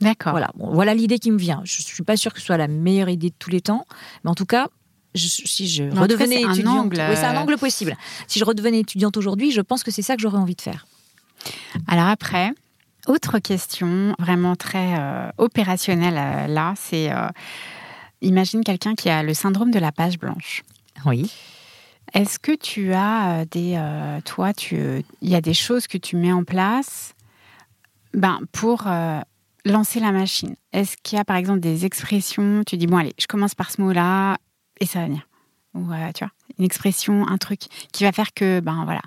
[0.00, 0.32] D'accord.
[0.32, 1.62] Voilà, voilà l'idée qui me vient.
[1.64, 3.86] Je ne suis pas sûre que ce soit la meilleure idée de tous les temps,
[4.24, 4.68] mais en tout cas,
[5.14, 7.96] si je redevenais étudiante, c'est un angle possible.
[8.26, 10.86] Si je redevenais étudiante aujourd'hui, je pense que c'est ça que j'aurais envie de faire.
[11.86, 12.52] Alors après,
[13.06, 17.10] autre question vraiment très euh, opérationnelle euh, là, c'est
[18.22, 20.62] imagine quelqu'un qui a le syndrome de la page blanche.
[21.04, 21.30] Oui.
[22.14, 26.32] Est-ce que tu as euh, des, euh, il y a des choses que tu mets
[26.32, 27.14] en place,
[28.12, 29.20] ben pour euh,
[29.64, 30.54] lancer la machine?
[30.72, 33.70] Est-ce qu'il y a par exemple des expressions Tu dis bon allez, je commence par
[33.70, 34.36] ce mot-là
[34.80, 35.26] et ça va venir.
[35.74, 37.60] Ou tu vois, une expression, un truc
[37.92, 39.00] qui va faire que ben voilà,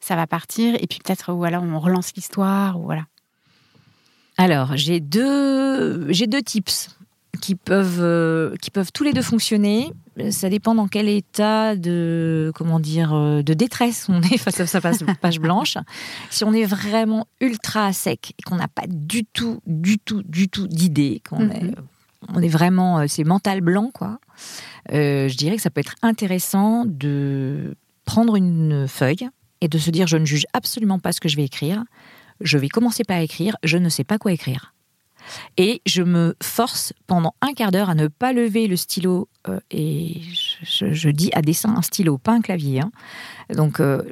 [0.00, 3.04] ça va partir et puis peut-être ou alors on relance l'histoire ou voilà.
[4.36, 6.96] Alors j'ai deux j'ai deux tips
[7.42, 9.92] qui peuvent qui peuvent tous les deux fonctionner
[10.30, 14.66] ça dépend dans quel état de comment dire euh, de détresse on est face à
[14.66, 15.78] sa page blanche.
[16.30, 20.48] Si on est vraiment ultra sec et qu'on n'a pas du tout, du tout, du
[20.48, 21.74] tout d'idée, qu'on est, mhm.
[22.28, 24.18] on est vraiment euh, c'est mental blanc quoi.
[24.92, 29.28] Euh, je dirais que ça peut être intéressant de prendre une feuille
[29.60, 31.84] et de se dire je ne juge absolument pas ce que je vais écrire.
[32.40, 33.56] Je vais commencer par écrire.
[33.62, 34.74] Je ne sais pas quoi écrire.
[35.56, 39.58] Et je me force pendant un quart d'heure à ne pas lever le stylo euh,
[39.70, 40.20] et
[40.62, 42.80] je, dis à dessin un stylo, pas un clavier.
[42.80, 42.92] Hein.
[43.54, 44.02] Donc, euh,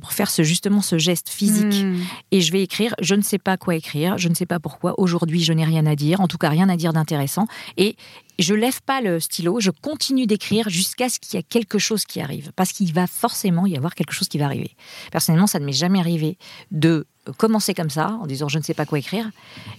[0.00, 1.84] pour faire ce, justement ce geste physique.
[1.84, 1.96] Hmm.
[2.30, 4.98] Et je vais écrire, je ne sais pas quoi écrire, je ne sais pas pourquoi.
[5.00, 7.46] Aujourd'hui, je n'ai rien à dire, en tout cas rien à dire d'intéressant.
[7.78, 7.96] Et
[8.38, 12.04] je lève pas le stylo, je continue d'écrire jusqu'à ce qu'il y ait quelque chose
[12.04, 12.52] qui arrive.
[12.56, 14.76] Parce qu'il va forcément y avoir quelque chose qui va arriver.
[15.10, 16.36] Personnellement, ça ne m'est jamais arrivé
[16.70, 17.06] de
[17.36, 19.30] commencer comme ça, en disant je ne sais pas quoi écrire,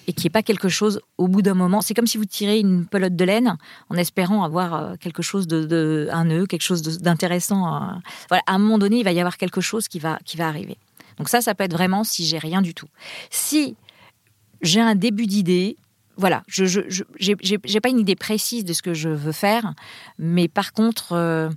[0.08, 1.82] et qu'il n'y ait pas quelque chose au bout d'un moment.
[1.82, 3.58] C'est comme si vous tirez une pelote de laine
[3.90, 8.00] en espérant avoir euh, quelque chose de, un nœud, quelque chose d'intéressant.
[8.30, 10.48] Voilà, à un moment donné, il va y avoir quelque chose qui va, qui va
[10.48, 10.78] arriver.
[11.18, 12.88] Donc ça, ça peut être vraiment si j'ai rien du tout.
[13.30, 13.76] Si
[14.62, 15.78] j'ai un début d'idée,
[16.18, 16.64] voilà, je
[17.74, 19.74] n'ai pas une idée précise de ce que je veux faire,
[20.18, 21.50] mais par contre, euh,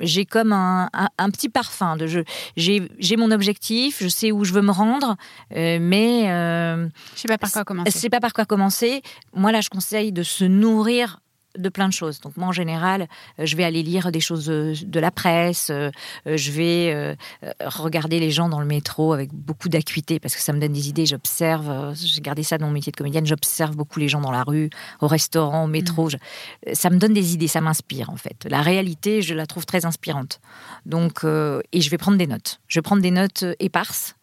[0.00, 0.88] j'ai comme un,
[1.30, 1.96] petit parfum.
[1.96, 2.24] De,
[2.56, 5.16] j'ai mon objectif, je sais où je veux me rendre,
[5.54, 7.90] euh, mais euh, je sais pas par quoi commencer.
[7.98, 9.02] sais pas par quoi commencer.
[9.34, 11.20] Moi là, je conseille de se nourrir
[11.56, 12.20] de plein de choses.
[12.20, 15.70] Donc moi en général, euh, je vais aller lire des choses euh, de la presse,
[15.70, 15.90] euh,
[16.26, 17.16] je vais
[17.64, 20.88] regarder les gens dans le métro avec beaucoup d'acuité parce que ça me donne des
[20.88, 21.06] idées.
[21.06, 23.26] J'observe, j'ai gardé ça dans mon métier de comédienne.
[23.26, 26.08] J'observe beaucoup les gens dans la rue, au restaurant, au métro.
[26.08, 26.74] Mm.
[26.74, 28.46] ça me donne des idées, ça m'inspire en fait.
[28.48, 30.40] La réalité, je la trouve très inspirante.
[30.86, 32.60] Donc et je vais prendre des notes.
[32.68, 34.16] Je vais prendre des notes éparses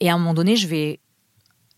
[0.00, 1.00] et à un moment donné, je vais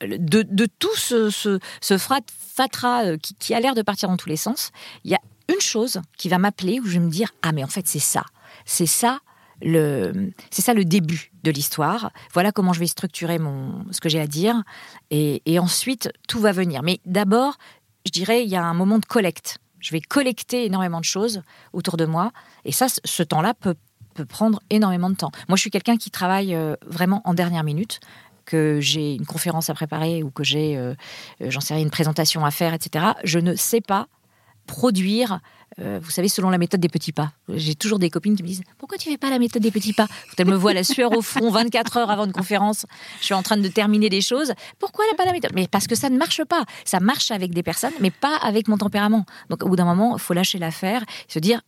[0.07, 4.71] de, tout ce, ce, fatras euh, qui, a l'air de partir dans tous les sens,
[5.05, 5.21] il y a
[5.53, 7.99] une chose qui va m'appeler où je vais me dire ah mais en fait c'est
[7.99, 8.25] ça,
[8.65, 9.21] c'est ça
[9.63, 12.11] le c'est ça le début de l'histoire.
[12.33, 14.63] Voilà comment je vais structurer mon ce que j'ai à dire
[15.11, 16.83] et, ensuite tout va venir.
[16.83, 17.57] Mais d'abord,
[18.07, 19.59] je dirais il y a un moment de collecte.
[19.81, 21.43] Je vais collecter énormément de choses
[21.73, 22.33] autour de moi
[22.65, 23.77] et ça ce temps-là peut
[24.23, 25.33] prendre énormément de temps.
[25.49, 27.99] Moi, je suis quelqu'un qui travaille euh, vraiment en dernière minute
[28.45, 30.95] que j'ai une conférence à préparer ou que j'ai, euh,
[31.41, 34.09] euh, j'en sais rien, une présentation à faire, etc., je ne sais pas
[34.67, 35.41] produire
[35.81, 37.33] euh, vous savez, selon la méthode des petits pas.
[37.49, 39.93] J'ai toujours des copines qui me disent Pourquoi tu fais pas la méthode des petits
[39.93, 40.07] pas?
[40.07, 42.87] Quand elles me voient la sueur au front 24 heures avant une conférence,
[43.21, 44.53] je suis en train de terminer des choses.
[44.79, 45.53] Pourquoi elle n'a pas la méthode?
[45.55, 46.65] Mais parce que ça ne marche pas.
[46.85, 49.27] Ça marche avec des personnes, mais pas avec mon tempérament.
[49.51, 51.61] Donc, au bout d'un moment, il faut lâcher l'affaire, se dire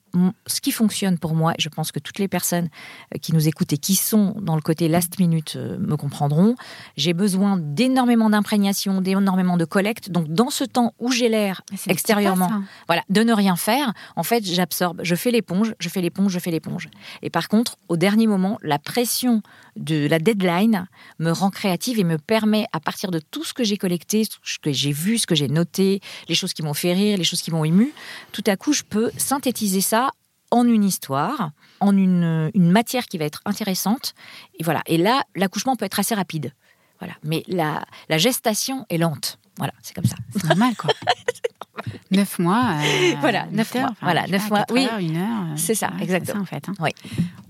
[0.46, 2.68] ce qui fonctionne pour moi, je pense que toutes les personnes
[3.14, 6.54] euh, qui nous écoutent et qui sont dans le côté last minute euh, me comprendront.
[6.96, 10.10] J'ai besoin d'énormément d'imprégnation, d'énormément de collecte.
[10.10, 12.50] Donc, dans ce temps où j'ai l'air extérieurement,
[12.86, 16.38] voilà, de ne rien faire, en fait, j'absorbe, je fais l'éponge, je fais l'éponge, je
[16.38, 16.88] fais l'éponge.
[17.22, 19.42] Et par contre, au dernier moment, la pression
[19.76, 20.88] de la deadline
[21.18, 24.58] me rend créative et me permet, à partir de tout ce que j'ai collecté, ce
[24.58, 27.42] que j'ai vu, ce que j'ai noté, les choses qui m'ont fait rire, les choses
[27.42, 27.92] qui m'ont ému,
[28.32, 30.10] tout à coup, je peux synthétiser ça
[30.50, 34.14] en une histoire, en une, matière qui va être intéressante.
[34.58, 34.82] Et voilà.
[34.86, 36.52] Et là, l'accouchement peut être assez rapide.
[37.00, 37.14] Voilà.
[37.24, 39.38] Mais la, la gestation est lente.
[39.58, 40.16] Voilà, c'est comme ça.
[40.32, 40.90] C'est normal, quoi.
[42.10, 42.74] Neuf mois.
[42.80, 43.92] Euh, voilà, neuf mois.
[44.00, 44.64] voilà, neuf mois.
[44.70, 45.42] Oui, une heure.
[45.42, 46.38] Euh, c'est ça, exactement.
[46.38, 46.68] Ça, en fait.
[46.68, 46.74] Hein.
[46.80, 46.90] Oui.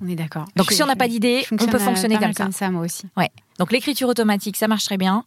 [0.02, 0.46] On est d'accord.
[0.56, 2.44] Donc, si on n'a pas d'idée, on peut fonctionner comme ça.
[2.44, 2.70] comme ça.
[2.70, 3.04] moi aussi.
[3.16, 3.30] Ouais.
[3.58, 5.24] Donc, l'écriture automatique, ça marche très bien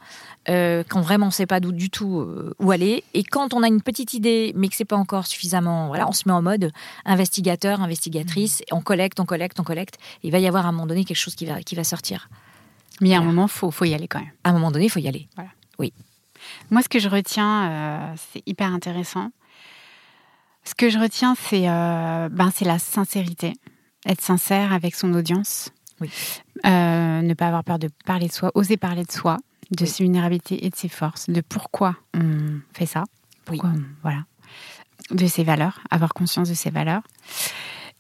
[0.49, 2.27] euh, quand vraiment on ne sait pas du tout
[2.59, 3.03] où aller.
[3.13, 6.11] Et quand on a une petite idée, mais que c'est pas encore suffisamment, voilà, on
[6.11, 6.71] se met en mode
[7.05, 8.59] investigateur, investigatrice.
[8.59, 8.75] Mmh.
[8.75, 9.97] On collecte, on collecte, on collecte.
[10.23, 12.29] il va y avoir à un moment donné quelque chose qui va, qui va sortir.
[13.01, 14.31] Mais à un moment, faut, faut y aller quand même.
[14.43, 15.27] À un moment donné, il faut y aller.
[15.35, 15.49] Voilà.
[15.79, 15.93] Oui.
[16.71, 19.31] Moi, ce que je retiens, euh, c'est hyper intéressant.
[20.63, 23.53] Ce que je retiens, c'est euh, ben, la sincérité.
[24.05, 25.71] Être sincère avec son audience.
[25.99, 26.09] Oui.
[26.65, 29.37] Euh, ne pas avoir peur de parler de soi, oser parler de soi,
[29.71, 33.03] de ses vulnérabilités et de ses forces, de pourquoi on fait ça.
[33.45, 33.71] Pourquoi
[34.03, 34.25] voilà.
[35.11, 37.01] De ses valeurs, avoir conscience de ses valeurs.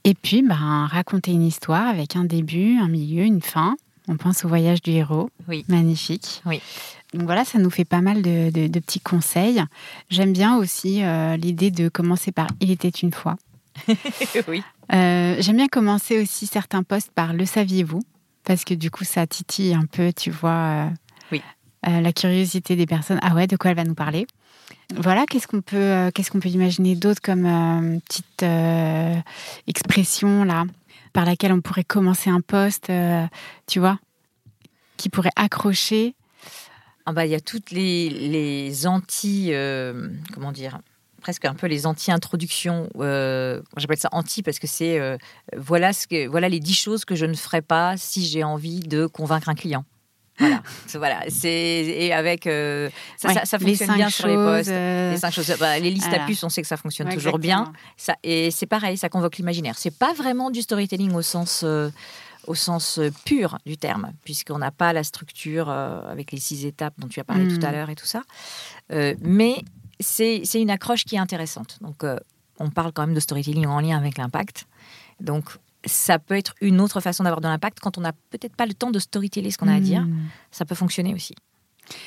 [0.03, 3.75] Et puis, ben, raconter une histoire avec un début, un milieu, une fin.
[4.07, 5.29] On pense au voyage du héros.
[5.47, 5.65] Oui.
[5.67, 6.41] Magnifique.
[6.45, 6.61] Oui.
[7.13, 9.63] Donc voilà, ça nous fait pas mal de, petits conseils.
[10.09, 13.35] J'aime bien aussi euh, l'idée de commencer par Il était une fois.
[14.47, 14.63] oui.
[14.93, 18.03] Euh, j'aime bien commencer aussi certains posts par Le saviez-vous?
[18.43, 20.89] Parce que du coup, ça titille un peu, tu vois, euh,
[21.31, 21.41] oui.
[21.83, 23.19] la curiosité des personnes.
[23.21, 24.27] Ah ouais, de quoi elle va nous parler?
[24.95, 28.45] Voilà, qu'est-ce qu'on peut, qu'est-ce qu'on peut imaginer d'autre comme petite
[29.67, 30.65] expression là,
[31.13, 32.91] par laquelle on pourrait commencer un post,
[33.67, 33.99] tu vois,
[34.97, 36.15] qui pourrait accrocher
[37.09, 40.77] ah bah, il y a toutes les, anti, euh, comment dire,
[41.23, 42.87] presque un peu les anti-introductions.
[42.99, 45.17] Euh, j'appelle ça anti parce que c'est euh,
[45.57, 48.81] voilà ce que voilà les dix choses que je ne ferai pas si j'ai envie
[48.81, 49.85] de convaincre un client.
[50.37, 50.61] Voilà,
[50.93, 51.21] voilà.
[51.29, 52.43] C'est et avec
[53.17, 54.69] ça, ça, fonctionne bien sur les postes.
[54.69, 55.51] Les cinq choses.
[55.59, 57.73] Bah, les listes à puces, on sait que ça fonctionne toujours bien.
[57.97, 59.79] Ça, et c'est pareil, ça convoque l'imaginaire.
[59.79, 61.65] C'est pas vraiment du storytelling au sens
[62.47, 66.65] au sens euh, pur du terme, puisqu'on n'a pas la structure euh, avec les six
[66.65, 67.73] étapes dont tu as parlé tout à hmm.
[67.73, 68.23] l'heure et tout ça.
[68.91, 69.63] Euh, mais
[69.99, 71.77] c'est une accroche qui est intéressante.
[71.81, 72.03] Donc,
[72.57, 74.65] on parle quand même de storytelling en lien avec l'impact.
[75.19, 75.49] Donc,
[75.85, 78.73] ça peut être une autre façon d'avoir de l'impact quand on n'a peut-être pas le
[78.73, 80.03] temps de storyteller ce qu'on a à dire.
[80.03, 80.29] Hmm.
[80.51, 81.35] Ça peut fonctionner aussi.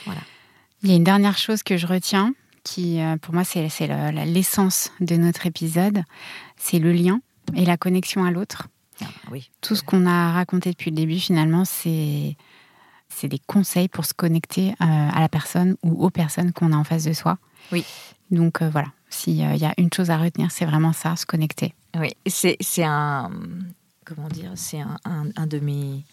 [0.06, 0.20] Voilà.
[0.82, 3.68] Il y a une dernière chose que je retiens, qui pour moi c'est
[4.24, 6.02] l'essence de notre épisode,
[6.56, 7.20] c'est le lien
[7.54, 8.68] et la connexion à l'autre.
[9.04, 9.50] Ah, oui.
[9.60, 12.36] Tout ce qu'on a raconté depuis le début, finalement, c'est
[13.08, 16.76] c'est des conseils pour se connecter euh, à la personne ou aux personnes qu'on a
[16.76, 17.36] en face de soi.
[17.70, 17.84] Oui.
[18.30, 21.74] Donc euh, voilà, s'il y a une chose à retenir, c'est vraiment ça, se connecter.
[21.94, 23.30] Oui, c'est un
[24.06, 26.04] comment dire, c'est un, un- un de mes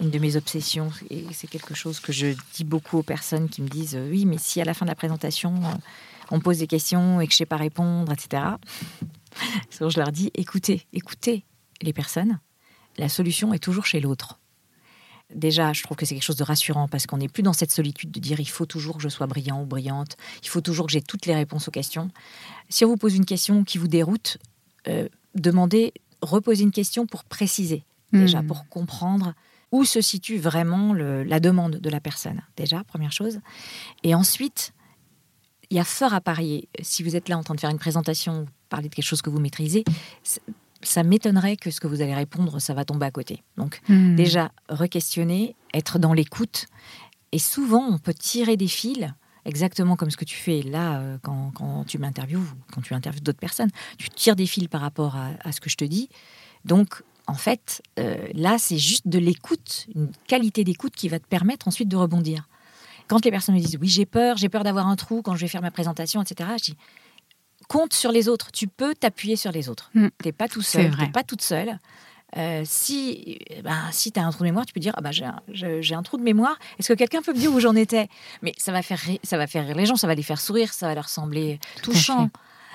[0.00, 3.62] une de mes obsessions et c'est quelque chose que je dis beaucoup aux personnes qui
[3.62, 5.74] me disent euh, oui, mais si à la fin de la présentation euh,
[6.30, 8.42] on pose des questions et que je sais pas répondre, etc.
[9.70, 11.44] Je leur dis écoutez, écoutez
[11.82, 12.40] les personnes,
[12.98, 14.38] la solution est toujours chez l'autre.
[15.34, 17.72] Déjà, je trouve que c'est quelque chose de rassurant parce qu'on n'est plus dans cette
[17.72, 20.86] solitude de dire il faut toujours que je sois brillant ou brillante, il faut toujours
[20.86, 22.10] que j'ai toutes les réponses aux questions.
[22.68, 24.38] Si on vous pose une question qui vous déroute,
[24.86, 28.46] euh, demandez, reposer une question pour préciser, déjà, Hmm.
[28.46, 29.34] pour comprendre
[29.72, 33.40] où se situe vraiment le- la demande de la personne, déjà, première chose.
[34.04, 34.72] Et ensuite,
[35.70, 36.68] il y a fort à parier.
[36.82, 39.22] Si vous êtes là en train de faire une présentation, vous parlez de quelque chose
[39.22, 39.82] que vous maîtrisez,
[40.88, 43.42] ça m'étonnerait que ce que vous allez répondre, ça va tomber à côté.
[43.56, 44.14] Donc, Hmm.
[44.16, 46.66] déjà, re-questionner, être dans l'écoute.
[47.32, 49.06] Et souvent, on peut tirer des fils,
[49.44, 52.94] exactement comme ce que tu fais là euh, quand, quand tu m'interviewes ou quand tu
[52.94, 53.70] interviews d'autres personnes.
[53.98, 56.08] Tu tires des fils par rapport à, à ce que je te dis.
[56.64, 61.26] Donc, en fait, euh, là, c'est juste de l'écoute, une qualité d'écoute qui va te
[61.26, 62.48] permettre ensuite de rebondir.
[63.08, 65.40] Quand les personnes me disent oui, j'ai peur, j'ai peur d'avoir un trou quand je
[65.42, 66.76] vais faire ma présentation, etc., je dis
[67.68, 68.50] compte sur les autres.
[68.52, 69.90] Tu peux t'appuyer sur les autres.
[69.94, 70.08] Mm.
[70.20, 71.78] Tu n'es pas tout seul, tu pas toute seule.
[72.36, 75.12] Euh, si ben, si tu as un trou de mémoire, tu peux dire ah ben,
[75.12, 76.58] j'ai un, trou de mémoire.
[76.78, 78.08] Est-ce que quelqu'un peut me dire où j'en étais?
[78.42, 80.40] Mais ça va faire ri- ça va faire rire les gens, ça va les faire
[80.40, 82.30] sourire, ça va leur sembler Tout touchant.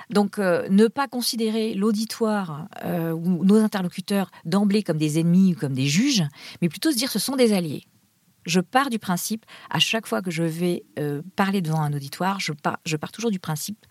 [0.10, 5.60] Donc euh, ne pas considérer l'auditoire euh, ou nos interlocuteurs d'emblée comme des ennemis ou
[5.60, 6.24] comme des juges,
[6.62, 7.84] mais plutôt se dire ce sont des alliés.
[8.46, 10.84] Je pars du principe, à chaque fois que je vais
[11.36, 13.86] parler devant un auditoire, je pars, je pars toujours du principe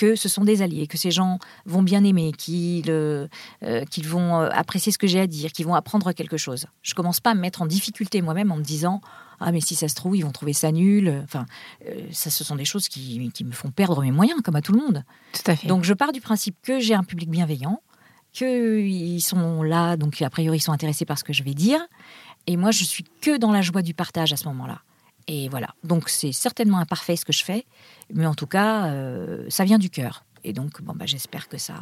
[0.00, 3.28] que ce sont des alliés, que ces gens vont bien aimer, qu'ils euh,
[3.62, 6.64] euh, vont euh, apprécier ce que j'ai à dire, qu'ils vont apprendre quelque chose.
[6.82, 9.02] Je commence pas à me mettre en difficulté moi-même en me disant
[9.40, 11.20] ah mais si ça se trouve ils vont trouver ça nul.
[11.22, 11.44] Enfin,
[11.86, 14.62] euh, ça ce sont des choses qui, qui me font perdre mes moyens comme à
[14.62, 15.04] tout le monde.
[15.34, 15.68] Tout à fait.
[15.68, 17.82] Donc je pars du principe que j'ai un public bienveillant,
[18.32, 21.80] qu'ils sont là, donc a priori ils sont intéressés par ce que je vais dire,
[22.46, 24.80] et moi je suis que dans la joie du partage à ce moment-là.
[25.26, 27.66] Et voilà, donc c'est certainement imparfait ce que je fais,
[28.12, 30.24] mais en tout cas euh, ça vient du cœur.
[30.42, 31.74] Et donc bon, bah, j'espère que ça,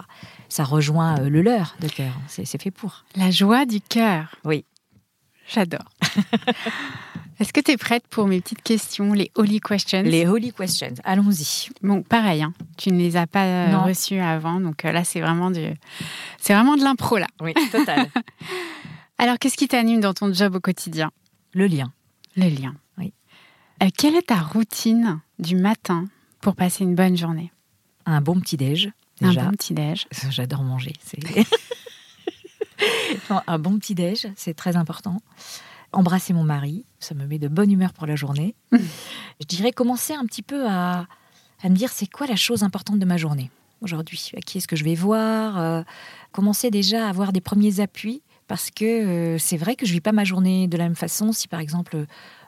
[0.48, 3.04] ça rejoint euh, le leur de cœur, c'est fait pour.
[3.16, 4.34] La joie du cœur.
[4.44, 4.64] Oui.
[5.48, 5.88] J'adore.
[7.40, 10.02] Est-ce que tu es prête pour mes petites questions, les holy questions?
[10.02, 11.68] Les holy questions, allons-y.
[11.82, 13.84] Bon, pareil, hein, tu ne les as pas euh, Non.
[13.84, 15.64] reçues avant, donc là c'est vraiment du,
[16.40, 17.28] c'est vraiment de l'impro là.
[17.40, 18.10] Oui, total.
[19.18, 21.10] Alors, qu'est-ce qui t'anime dans ton job au quotidien?
[21.52, 21.92] Le lien.
[22.36, 22.74] Le lien.
[23.82, 26.06] Euh, quelle est ta routine du matin
[26.40, 27.52] pour passer une bonne journée?
[28.06, 30.06] Un bon petit-déj, Un bon petit déj.
[30.30, 30.92] J'adore manger.
[33.30, 35.20] Non, un bon petit déj, c'est très important.
[35.92, 38.54] Embrasser mon mari, ça me met de bonne humeur pour la journée.
[38.72, 41.06] Je dirais commencer un petit peu à,
[41.62, 43.50] à me dire c'est quoi la chose importante de ma journée?
[43.80, 44.30] Aujourd'hui.
[44.36, 45.58] À qui est-ce que je vais voir?
[45.58, 45.82] Euh,
[46.32, 50.00] Commencer déjà à avoir des premiers appuis parce que euh, c'est vrai que je vis
[50.00, 51.32] pas ma journée de la même façon.
[51.32, 52.06] Si par exemple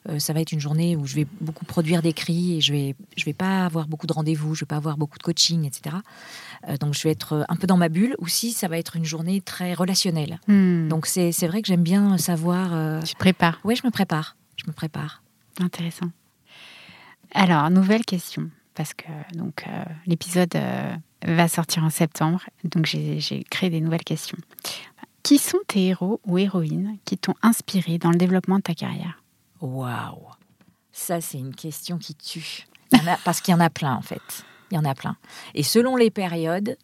[0.08, 2.96] euh, ça va être une journée où je vais beaucoup produire d'écrits et je vais
[3.16, 5.96] je vais pas avoir beaucoup de rendez-vous, je vais pas avoir beaucoup de coaching, etc.
[6.68, 8.16] Euh, donc je vais être un peu dans ma bulle.
[8.18, 10.40] Ou si ça va être une journée très relationnelle.
[10.48, 10.88] Hmm.
[10.88, 13.04] Donc c'est vrai que j'aime bien savoir.
[13.04, 13.60] tu prépares.
[13.64, 14.36] Ouais, je me prépare.
[14.56, 15.22] Je me prépare.
[15.60, 16.10] Intéressant.
[17.32, 19.64] Alors, nouvelle question, parce que donc
[20.06, 20.58] l'épisode
[21.24, 24.38] va sortir en septembre, donc j'ai créé des nouvelles questions.
[25.22, 29.22] Qui sont tes héros ou héroïnes qui t'ont inspiré dans le développement de ta carrière?
[29.60, 30.26] Waouh
[30.92, 32.66] Ça, c'est une question qui tue.
[32.92, 34.44] Il a- parce qu'il y en a plein, en fait.
[34.70, 35.16] Il y en a plein.
[35.54, 36.76] Et selon les périodes,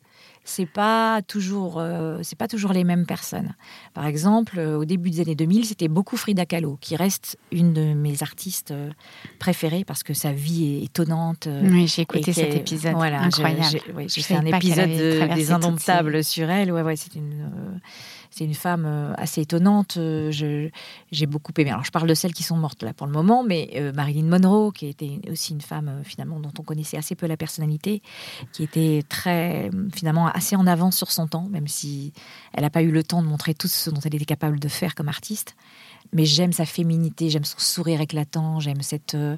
[0.45, 3.55] c'est pas toujours, euh, c'est pas toujours les mêmes personnes.
[3.95, 7.73] Par exemple, euh, au début des années 2000, c'était beaucoup Frida Kahlo, qui reste une
[7.73, 8.91] de mes artistes euh,
[9.39, 11.49] préférées parce que sa vie est étonnante.
[11.63, 12.95] Oui, j'ai écouté cet épisode.
[12.95, 13.81] Voilà, incroyable.
[14.09, 16.71] J'ai fait un épisode de- des Indomptables sur elle.
[16.73, 17.79] Ouais, ouais, c'est une, euh,
[18.37, 19.97] c'est une femme euh, assez étonnante.
[19.97, 20.31] Euh,
[21.11, 21.71] J'ai beaucoup aimé.
[21.71, 24.27] Alors, je parle de celles qui sont mortes là pour le moment, mais euh, Marilyn
[24.27, 28.03] Monroe, qui était aussi une femme finalement dont on connaissait assez peu la personnalité,
[28.53, 32.13] qui était très finalement assez en avance sur son temps, même si
[32.53, 34.69] elle n'a pas eu le temps de montrer tout ce dont elle était capable de
[34.69, 35.57] faire comme artiste.
[36.13, 39.37] Mais j'aime sa féminité, j'aime son sourire éclatant, j'aime cette, euh,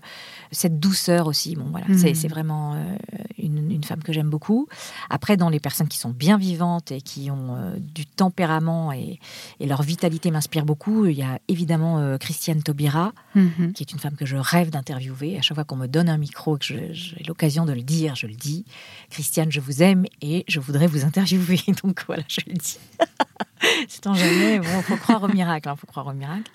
[0.52, 1.56] cette douceur aussi.
[1.56, 2.96] Bon, voilà, c'est c'est vraiment euh,
[3.38, 4.68] une, femme que j'aime beaucoup.
[5.08, 9.18] Après, dans les personnes qui sont bien vivantes et qui ont euh, du tempérament et,
[9.60, 13.72] leur vitalité m'inspire beaucoup, il y a évidemment Christiane Taubira, mhm.
[13.74, 15.36] qui est une femme que je rêve d'interviewer.
[15.36, 18.14] À chaque fois qu'on me donne un micro et que j'ai l'occasion de le dire,
[18.14, 18.64] je le dis.
[19.10, 21.60] Christiane, je vous aime et je voudrais vous interviewer.
[21.82, 22.78] Donc voilà, je le dis.
[23.88, 24.58] C'est en jamais.
[24.58, 25.68] Bon, faut croire au miracle.
[25.68, 26.50] Hein, faut croire au miracle.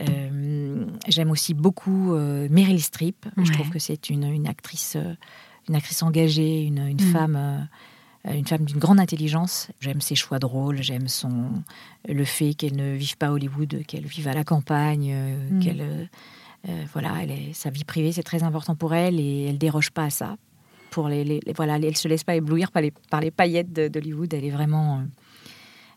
[0.00, 3.26] Euh, j'aime aussi beaucoup euh, Meryl Streep.
[3.36, 5.14] Je trouve que c'est une, une, actrice, euh,
[5.68, 7.12] une actrice engagée, une, une mm.
[7.12, 7.68] femme,
[8.24, 9.68] une femme d'une grande intelligence.
[9.80, 10.82] J'aime ses choix de rôle.
[10.82, 11.50] J'aime son
[12.08, 15.14] le fait qu'elle ne vive pas à Hollywood, qu'elle vive à la campagne,
[15.50, 15.60] mm.
[15.60, 16.08] qu'elle
[16.92, 20.04] voilà, elle est, sa vie privée c'est très important pour elle et elle déroge pas
[20.04, 20.36] à ça.
[20.90, 24.32] Pour les, les voilà, elle se laisse pas éblouir par les, par les paillettes d'Hollywood.
[24.32, 25.04] Elle est vraiment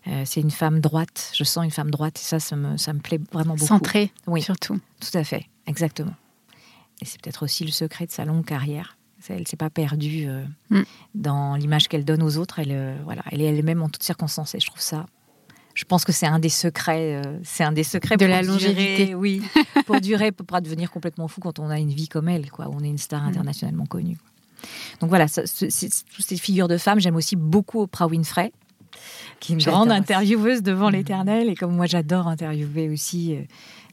[0.08, 1.32] euh, c'est une femme droite.
[1.36, 3.68] Je sens une femme droite et ça, ça me, ça me plaît vraiment beaucoup.
[3.68, 4.42] Centrée, oui.
[4.42, 4.80] surtout.
[5.00, 6.16] Tout à fait, exactement.
[7.02, 8.98] Et c'est peut-être aussi le secret de sa longue carrière.
[9.30, 10.82] Elle ne s'est pas perdue euh, mm.
[11.14, 12.58] dans l'image qu'elle donne aux autres.
[12.58, 14.56] Elle, euh, voilà, elle est elle-même en toutes circonstances.
[14.56, 15.06] Et je trouve ça.
[15.76, 17.22] Je pense que c'est un des secrets.
[17.44, 19.16] c'est un des secrets de la longévité.
[19.16, 19.42] oui,
[19.86, 22.52] pour durer, pour pas devenir complètement fou quand on a une vie comme elle.
[22.52, 23.28] Quoi, on est une star mm.
[23.28, 24.18] internationalement connue.
[25.00, 27.00] Donc voilà, toutes ces figures de femmes.
[27.00, 28.52] J'aime aussi beaucoup Oprah Winfrey
[29.40, 30.94] qui est une grande intervieweuse devant mmh.
[30.94, 31.50] l'éternel.
[31.50, 33.42] Et comme moi, j'adore interviewer aussi, euh,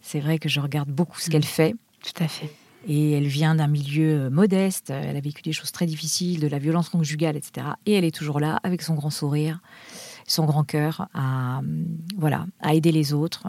[0.02, 1.44] c'est vrai que je regarde beaucoup ce qu'elle mmh.
[1.44, 1.74] fait.
[2.02, 2.50] Tout à fait.
[2.86, 6.46] Et elle vient d'un milieu euh, modeste, elle a vécu des choses très difficiles, de
[6.46, 7.68] la violence conjugale, etc.
[7.86, 9.60] Et elle est toujours là, avec son grand sourire,
[10.26, 11.60] son grand cœur, à,
[12.16, 13.44] voilà, à aider les autres.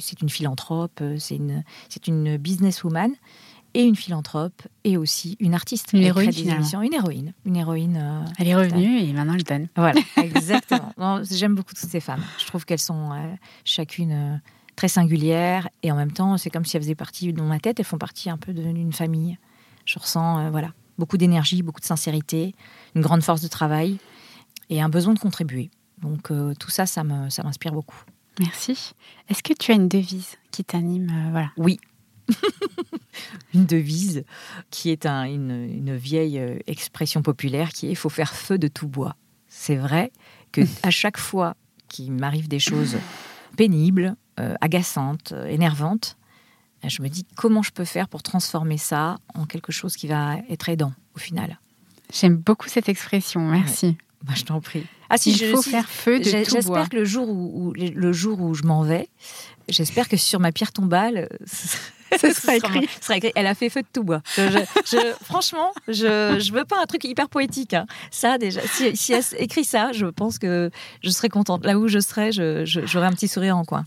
[0.00, 3.12] C'est une philanthrope, euh, c'est une, c'est une businesswoman
[3.74, 5.92] et une philanthrope et aussi une artiste.
[5.92, 6.82] Une héroïne finalement.
[6.82, 7.32] Une héroïne.
[7.44, 7.98] Une héroïne.
[8.00, 9.68] Euh, elle est revenue et maintenant elle donne.
[9.76, 11.22] Voilà, exactement.
[11.30, 12.22] J'aime beaucoup toutes ces femmes.
[12.38, 14.36] Je trouve qu'elles sont euh, chacune euh,
[14.76, 17.80] très singulières et en même temps, c'est comme si elles faisaient partie de ma tête.
[17.80, 19.38] Elles font partie un peu d'une famille.
[19.84, 22.54] Je ressens voilà beaucoup d'énergie, beaucoup de sincérité,
[22.94, 23.98] une grande force de travail
[24.70, 25.70] et un besoin de contribuer.
[26.00, 27.98] Donc tout ça, ça m'inspire beaucoup.
[28.38, 28.92] Merci.
[29.28, 31.50] Est-ce que tu as une devise qui t'anime voilà?
[31.56, 31.80] Oui,
[33.54, 34.24] une devise
[34.70, 38.88] qui est une, vieille euh, expression populaire qui est il faut faire feu de tout
[38.88, 39.16] bois.
[39.48, 40.12] C'est vrai
[40.52, 41.54] que à chaque fois
[41.88, 42.96] qu'il m'arrive des choses
[43.56, 46.16] pénibles, euh, agaçantes, euh, énervantes,
[46.86, 50.38] je me dis comment je peux faire pour transformer ça en quelque chose qui va
[50.48, 51.60] être aidant au final?
[52.12, 53.96] J'aime beaucoup cette expression, merci.
[54.24, 54.84] Bah, je t'en prie.
[55.08, 56.44] Ah, si il faut faire feu de tout bois.
[56.44, 59.08] J'espère que le jour où, le jour où je m'en vais,
[59.68, 61.28] j'espère que sur ma pierre tombale,
[62.20, 62.88] ce sera écrit.
[63.34, 64.22] Elle a fait feu de tout bois.
[64.36, 67.74] Je, franchement, je ne veux pas un truc hyper poétique.
[67.74, 67.86] Hein.
[68.10, 70.70] Ça, déjà, si, elle écrit ça, je pense que
[71.02, 71.64] je serais contente.
[71.64, 73.84] Là où je serais, j'aurais un petit sourire en coin.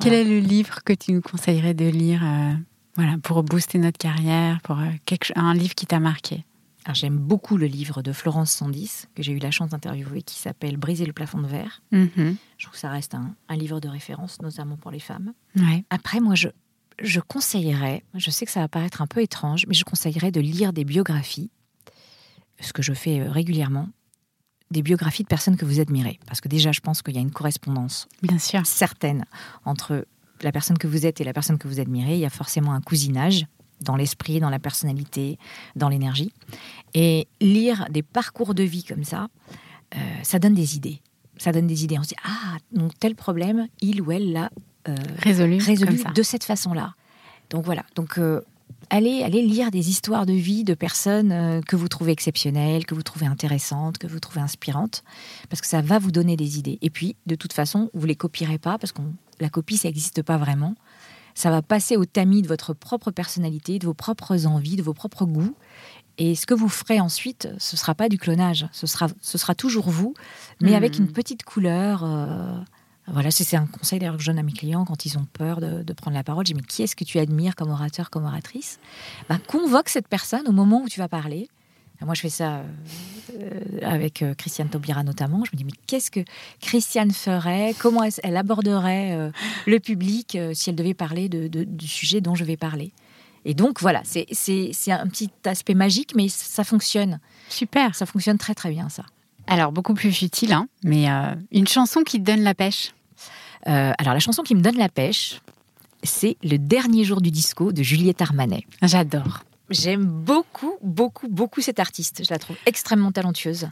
[0.00, 2.52] Quel est le livre que tu nous conseillerais de lire euh,
[2.96, 6.44] voilà, pour booster notre carrière, pour euh, quelque, un livre qui t'a marqué?
[6.92, 10.76] J'aime beaucoup le livre de Florence Sandis, que j'ai eu la chance d'interviewer, qui s'appelle
[10.76, 11.82] Briser le plafond de verre.
[11.92, 12.36] Mm-hmm.
[12.58, 15.32] Je trouve que ça reste un, livre de référence, notamment pour les femmes.
[15.90, 16.48] Après, moi, je,
[17.00, 20.40] je conseillerais, je sais que ça va paraître un peu étrange, mais je conseillerais de
[20.40, 21.50] lire des biographies,
[22.60, 23.88] ce que je fais euh, régulièrement,
[24.70, 26.18] des biographies de personnes que vous admirez.
[26.26, 28.66] Parce que déjà, je pense qu'il y a une correspondance Bien sûr.
[28.66, 29.24] certaine
[29.64, 30.06] entre
[30.42, 32.14] la personne que vous êtes et la personne que vous admirez.
[32.14, 33.46] Il y a forcément un cousinage
[33.80, 35.38] dans l'esprit, dans la personnalité,
[35.76, 36.32] dans l'énergie.
[36.94, 39.28] Et lire des parcours de vie comme ça,
[39.94, 41.00] euh, ça donne des idées.
[41.36, 41.98] Ça donne des idées.
[41.98, 44.50] On se dit, ah, donc tel problème, il ou elle l'a
[44.88, 45.58] euh, résolu,
[46.14, 46.94] de cette façon-là.
[47.50, 47.84] Donc voilà.
[47.94, 48.40] Donc euh,
[48.90, 52.94] allez, allez lire des histoires de vie de personnes euh, que vous trouvez exceptionnelles, que
[52.94, 55.04] vous trouvez intéressantes, que vous trouvez inspirantes,
[55.48, 56.78] parce que ça va vous donner des idées.
[56.82, 59.02] Et puis, de toute façon, vous les copierez pas, parce que
[59.40, 60.74] la copie, ça n'existe pas vraiment.
[61.34, 64.94] Ça va passer au tamis de votre propre personnalité, de vos propres envies, de vos
[64.94, 65.54] propres goûts.
[66.18, 69.54] Et ce que vous ferez ensuite, ce sera pas du clonage, ce sera, ce sera
[69.54, 70.14] toujours vous,
[70.62, 70.76] mais hmm.
[70.76, 72.04] avec une petite couleur.
[73.08, 75.60] Voilà, c'est un conseil d'ailleurs que je donne à mes clients quand ils ont peur
[75.60, 76.44] de, prendre la parole.
[76.46, 78.80] Je dis, mais qui est-ce que tu admires comme orateur, comme oratrice?
[79.28, 81.48] Ben, Convoque cette personne au moment où tu vas parler.
[82.04, 82.62] Moi, je fais ça
[83.40, 85.44] euh, avec euh, Christiane Taubira notamment.
[85.44, 86.20] Je me dis, mais qu'est-ce que
[86.60, 87.74] Christiane ferait?
[87.78, 89.30] Comment elle aborderait euh,
[89.66, 92.92] le public si elle devait parler du sujet dont je vais parler?
[93.44, 94.26] Et donc, voilà, c'est
[94.88, 97.20] un petit aspect magique, mais ça fonctionne.
[97.48, 97.94] Super.
[97.94, 99.04] Ça fonctionne très, très bien, ça.
[99.46, 101.06] Alors, beaucoup plus futile, hein, mais
[101.52, 102.92] une chanson qui te donne la pêche
[103.68, 105.40] euh, alors la chanson qui me donne la pêche,
[106.02, 108.64] c'est Le dernier jour du disco de Juliette Armanet.
[108.82, 109.42] J'adore.
[109.70, 112.22] J'aime beaucoup, beaucoup, beaucoup cette artiste.
[112.24, 113.68] Je la trouve extrêmement talentueuse.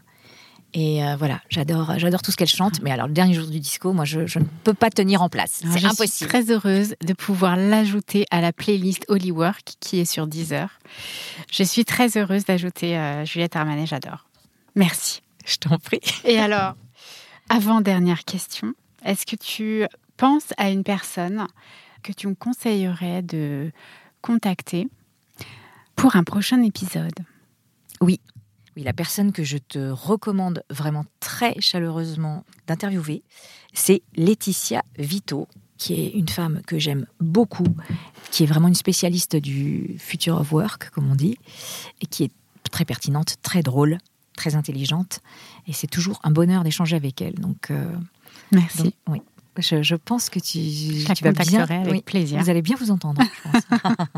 [0.77, 2.83] Et euh, voilà, j'adore, j'adore tout ce qu'elle chante.
[2.83, 5.29] Mais alors, le dernier jour du disco, moi, je, je ne peux pas tenir en
[5.29, 5.63] place.
[5.71, 6.09] C'est je impossible.
[6.09, 10.81] suis très heureuse de pouvoir l'ajouter à la playlist Holy Work qui est sur Deezer.
[11.53, 14.27] Je suis très heureuse d'ajouter euh, Juliette Armanet, j'adore.
[14.75, 15.23] Merci.
[15.47, 16.01] Je t'en prie.
[16.25, 16.75] Et alors,
[17.49, 18.75] avant-dernière question,
[19.05, 19.85] est-ce que tu
[20.17, 21.47] penses à une personne
[22.03, 23.71] que tu me conseillerais de
[24.23, 24.89] contacter
[25.97, 27.19] pour un prochain épisode?
[28.01, 28.21] Oui,
[28.77, 33.23] la personne que je te recommande vraiment très chaleureusement d'interviewer,
[33.73, 35.49] c'est Laetitia Vito,
[35.79, 37.77] qui est une femme que j'aime beaucoup,
[38.31, 41.39] qui est vraiment une spécialiste du future of work, comme on dit,
[42.01, 42.33] et qui est
[42.71, 43.99] très pertinente, très drôle,
[44.37, 45.21] très intelligente.
[45.67, 47.35] Et c'est toujours un bonheur d'échanger avec elle.
[47.35, 47.93] Donc, euh,
[48.53, 48.83] Merci.
[48.83, 49.23] donc, oui.
[49.59, 51.63] Je, je pense que tu, je tu vas bien.
[51.63, 52.41] avec oui, plaisir.
[52.41, 53.63] vous allez bien vous entendre, je pense.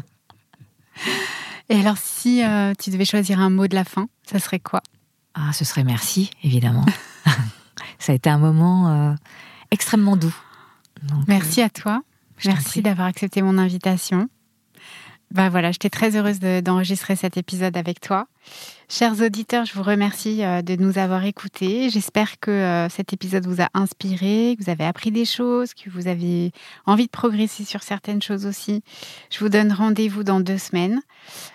[1.69, 4.83] Et alors, si euh, tu devais choisir un mot de la fin, ça serait quoi?
[5.35, 6.87] Ah, ce serait merci, évidemment.
[7.99, 9.15] Ça a été un moment euh,
[9.71, 10.35] extrêmement doux.
[11.03, 12.03] Donc, Merci à toi.
[12.45, 14.29] Merci d'avoir accepté mon invitation.
[15.33, 18.29] Bah voilà, j'étais très heureuse de- d'enregistrer cet épisode avec toi.
[18.89, 21.91] Chers auditeurs, je vous remercie euh, de nous avoir écoutés.
[21.91, 25.91] J'espère que euh, cet épisode vous a inspiré, que vous avez appris des choses, que
[25.91, 26.53] vous avez
[26.87, 28.83] envie de progresser sur certaines choses aussi.
[29.31, 31.01] Je vous donne rendez-vous dans deux semaines.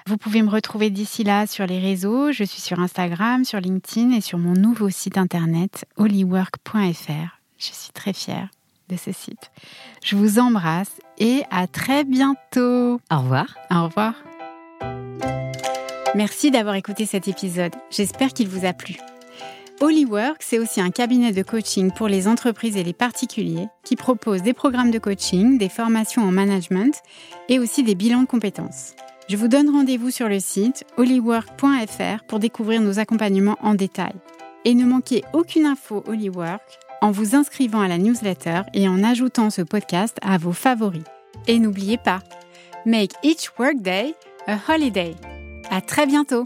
[0.05, 2.33] Vous pouvez me retrouver d'ici là sur les réseaux.
[2.33, 7.39] Je suis sur Instagram, sur LinkedIn et sur mon nouveau site internet holywork.fr.
[7.57, 8.49] Je suis très fière
[8.91, 9.51] de ce site.
[10.03, 12.99] Je vous embrasse et à très bientôt.
[13.11, 13.55] Au revoir.
[13.71, 14.13] Au revoir.
[16.13, 17.73] Merci d'avoir écouté cet épisode.
[17.89, 18.97] J'espère qu'il vous a plu.
[19.79, 24.43] Holywork, c'est aussi un cabinet de coaching pour les entreprises et les particuliers qui propose
[24.43, 27.01] des programmes de coaching, des formations en management
[27.49, 28.93] et aussi des bilans de compétences.
[29.27, 34.13] Je vous donne rendez-vous sur le site holywork.fr pour découvrir nos accompagnements en détail.
[34.65, 39.49] Et ne manquez aucune info Holywork en vous inscrivant à la newsletter et en ajoutant
[39.49, 41.03] ce podcast à vos favoris.
[41.47, 42.19] Et n'oubliez pas,
[42.85, 44.15] make each workday
[44.47, 45.15] a holiday.
[45.69, 46.45] À très bientôt!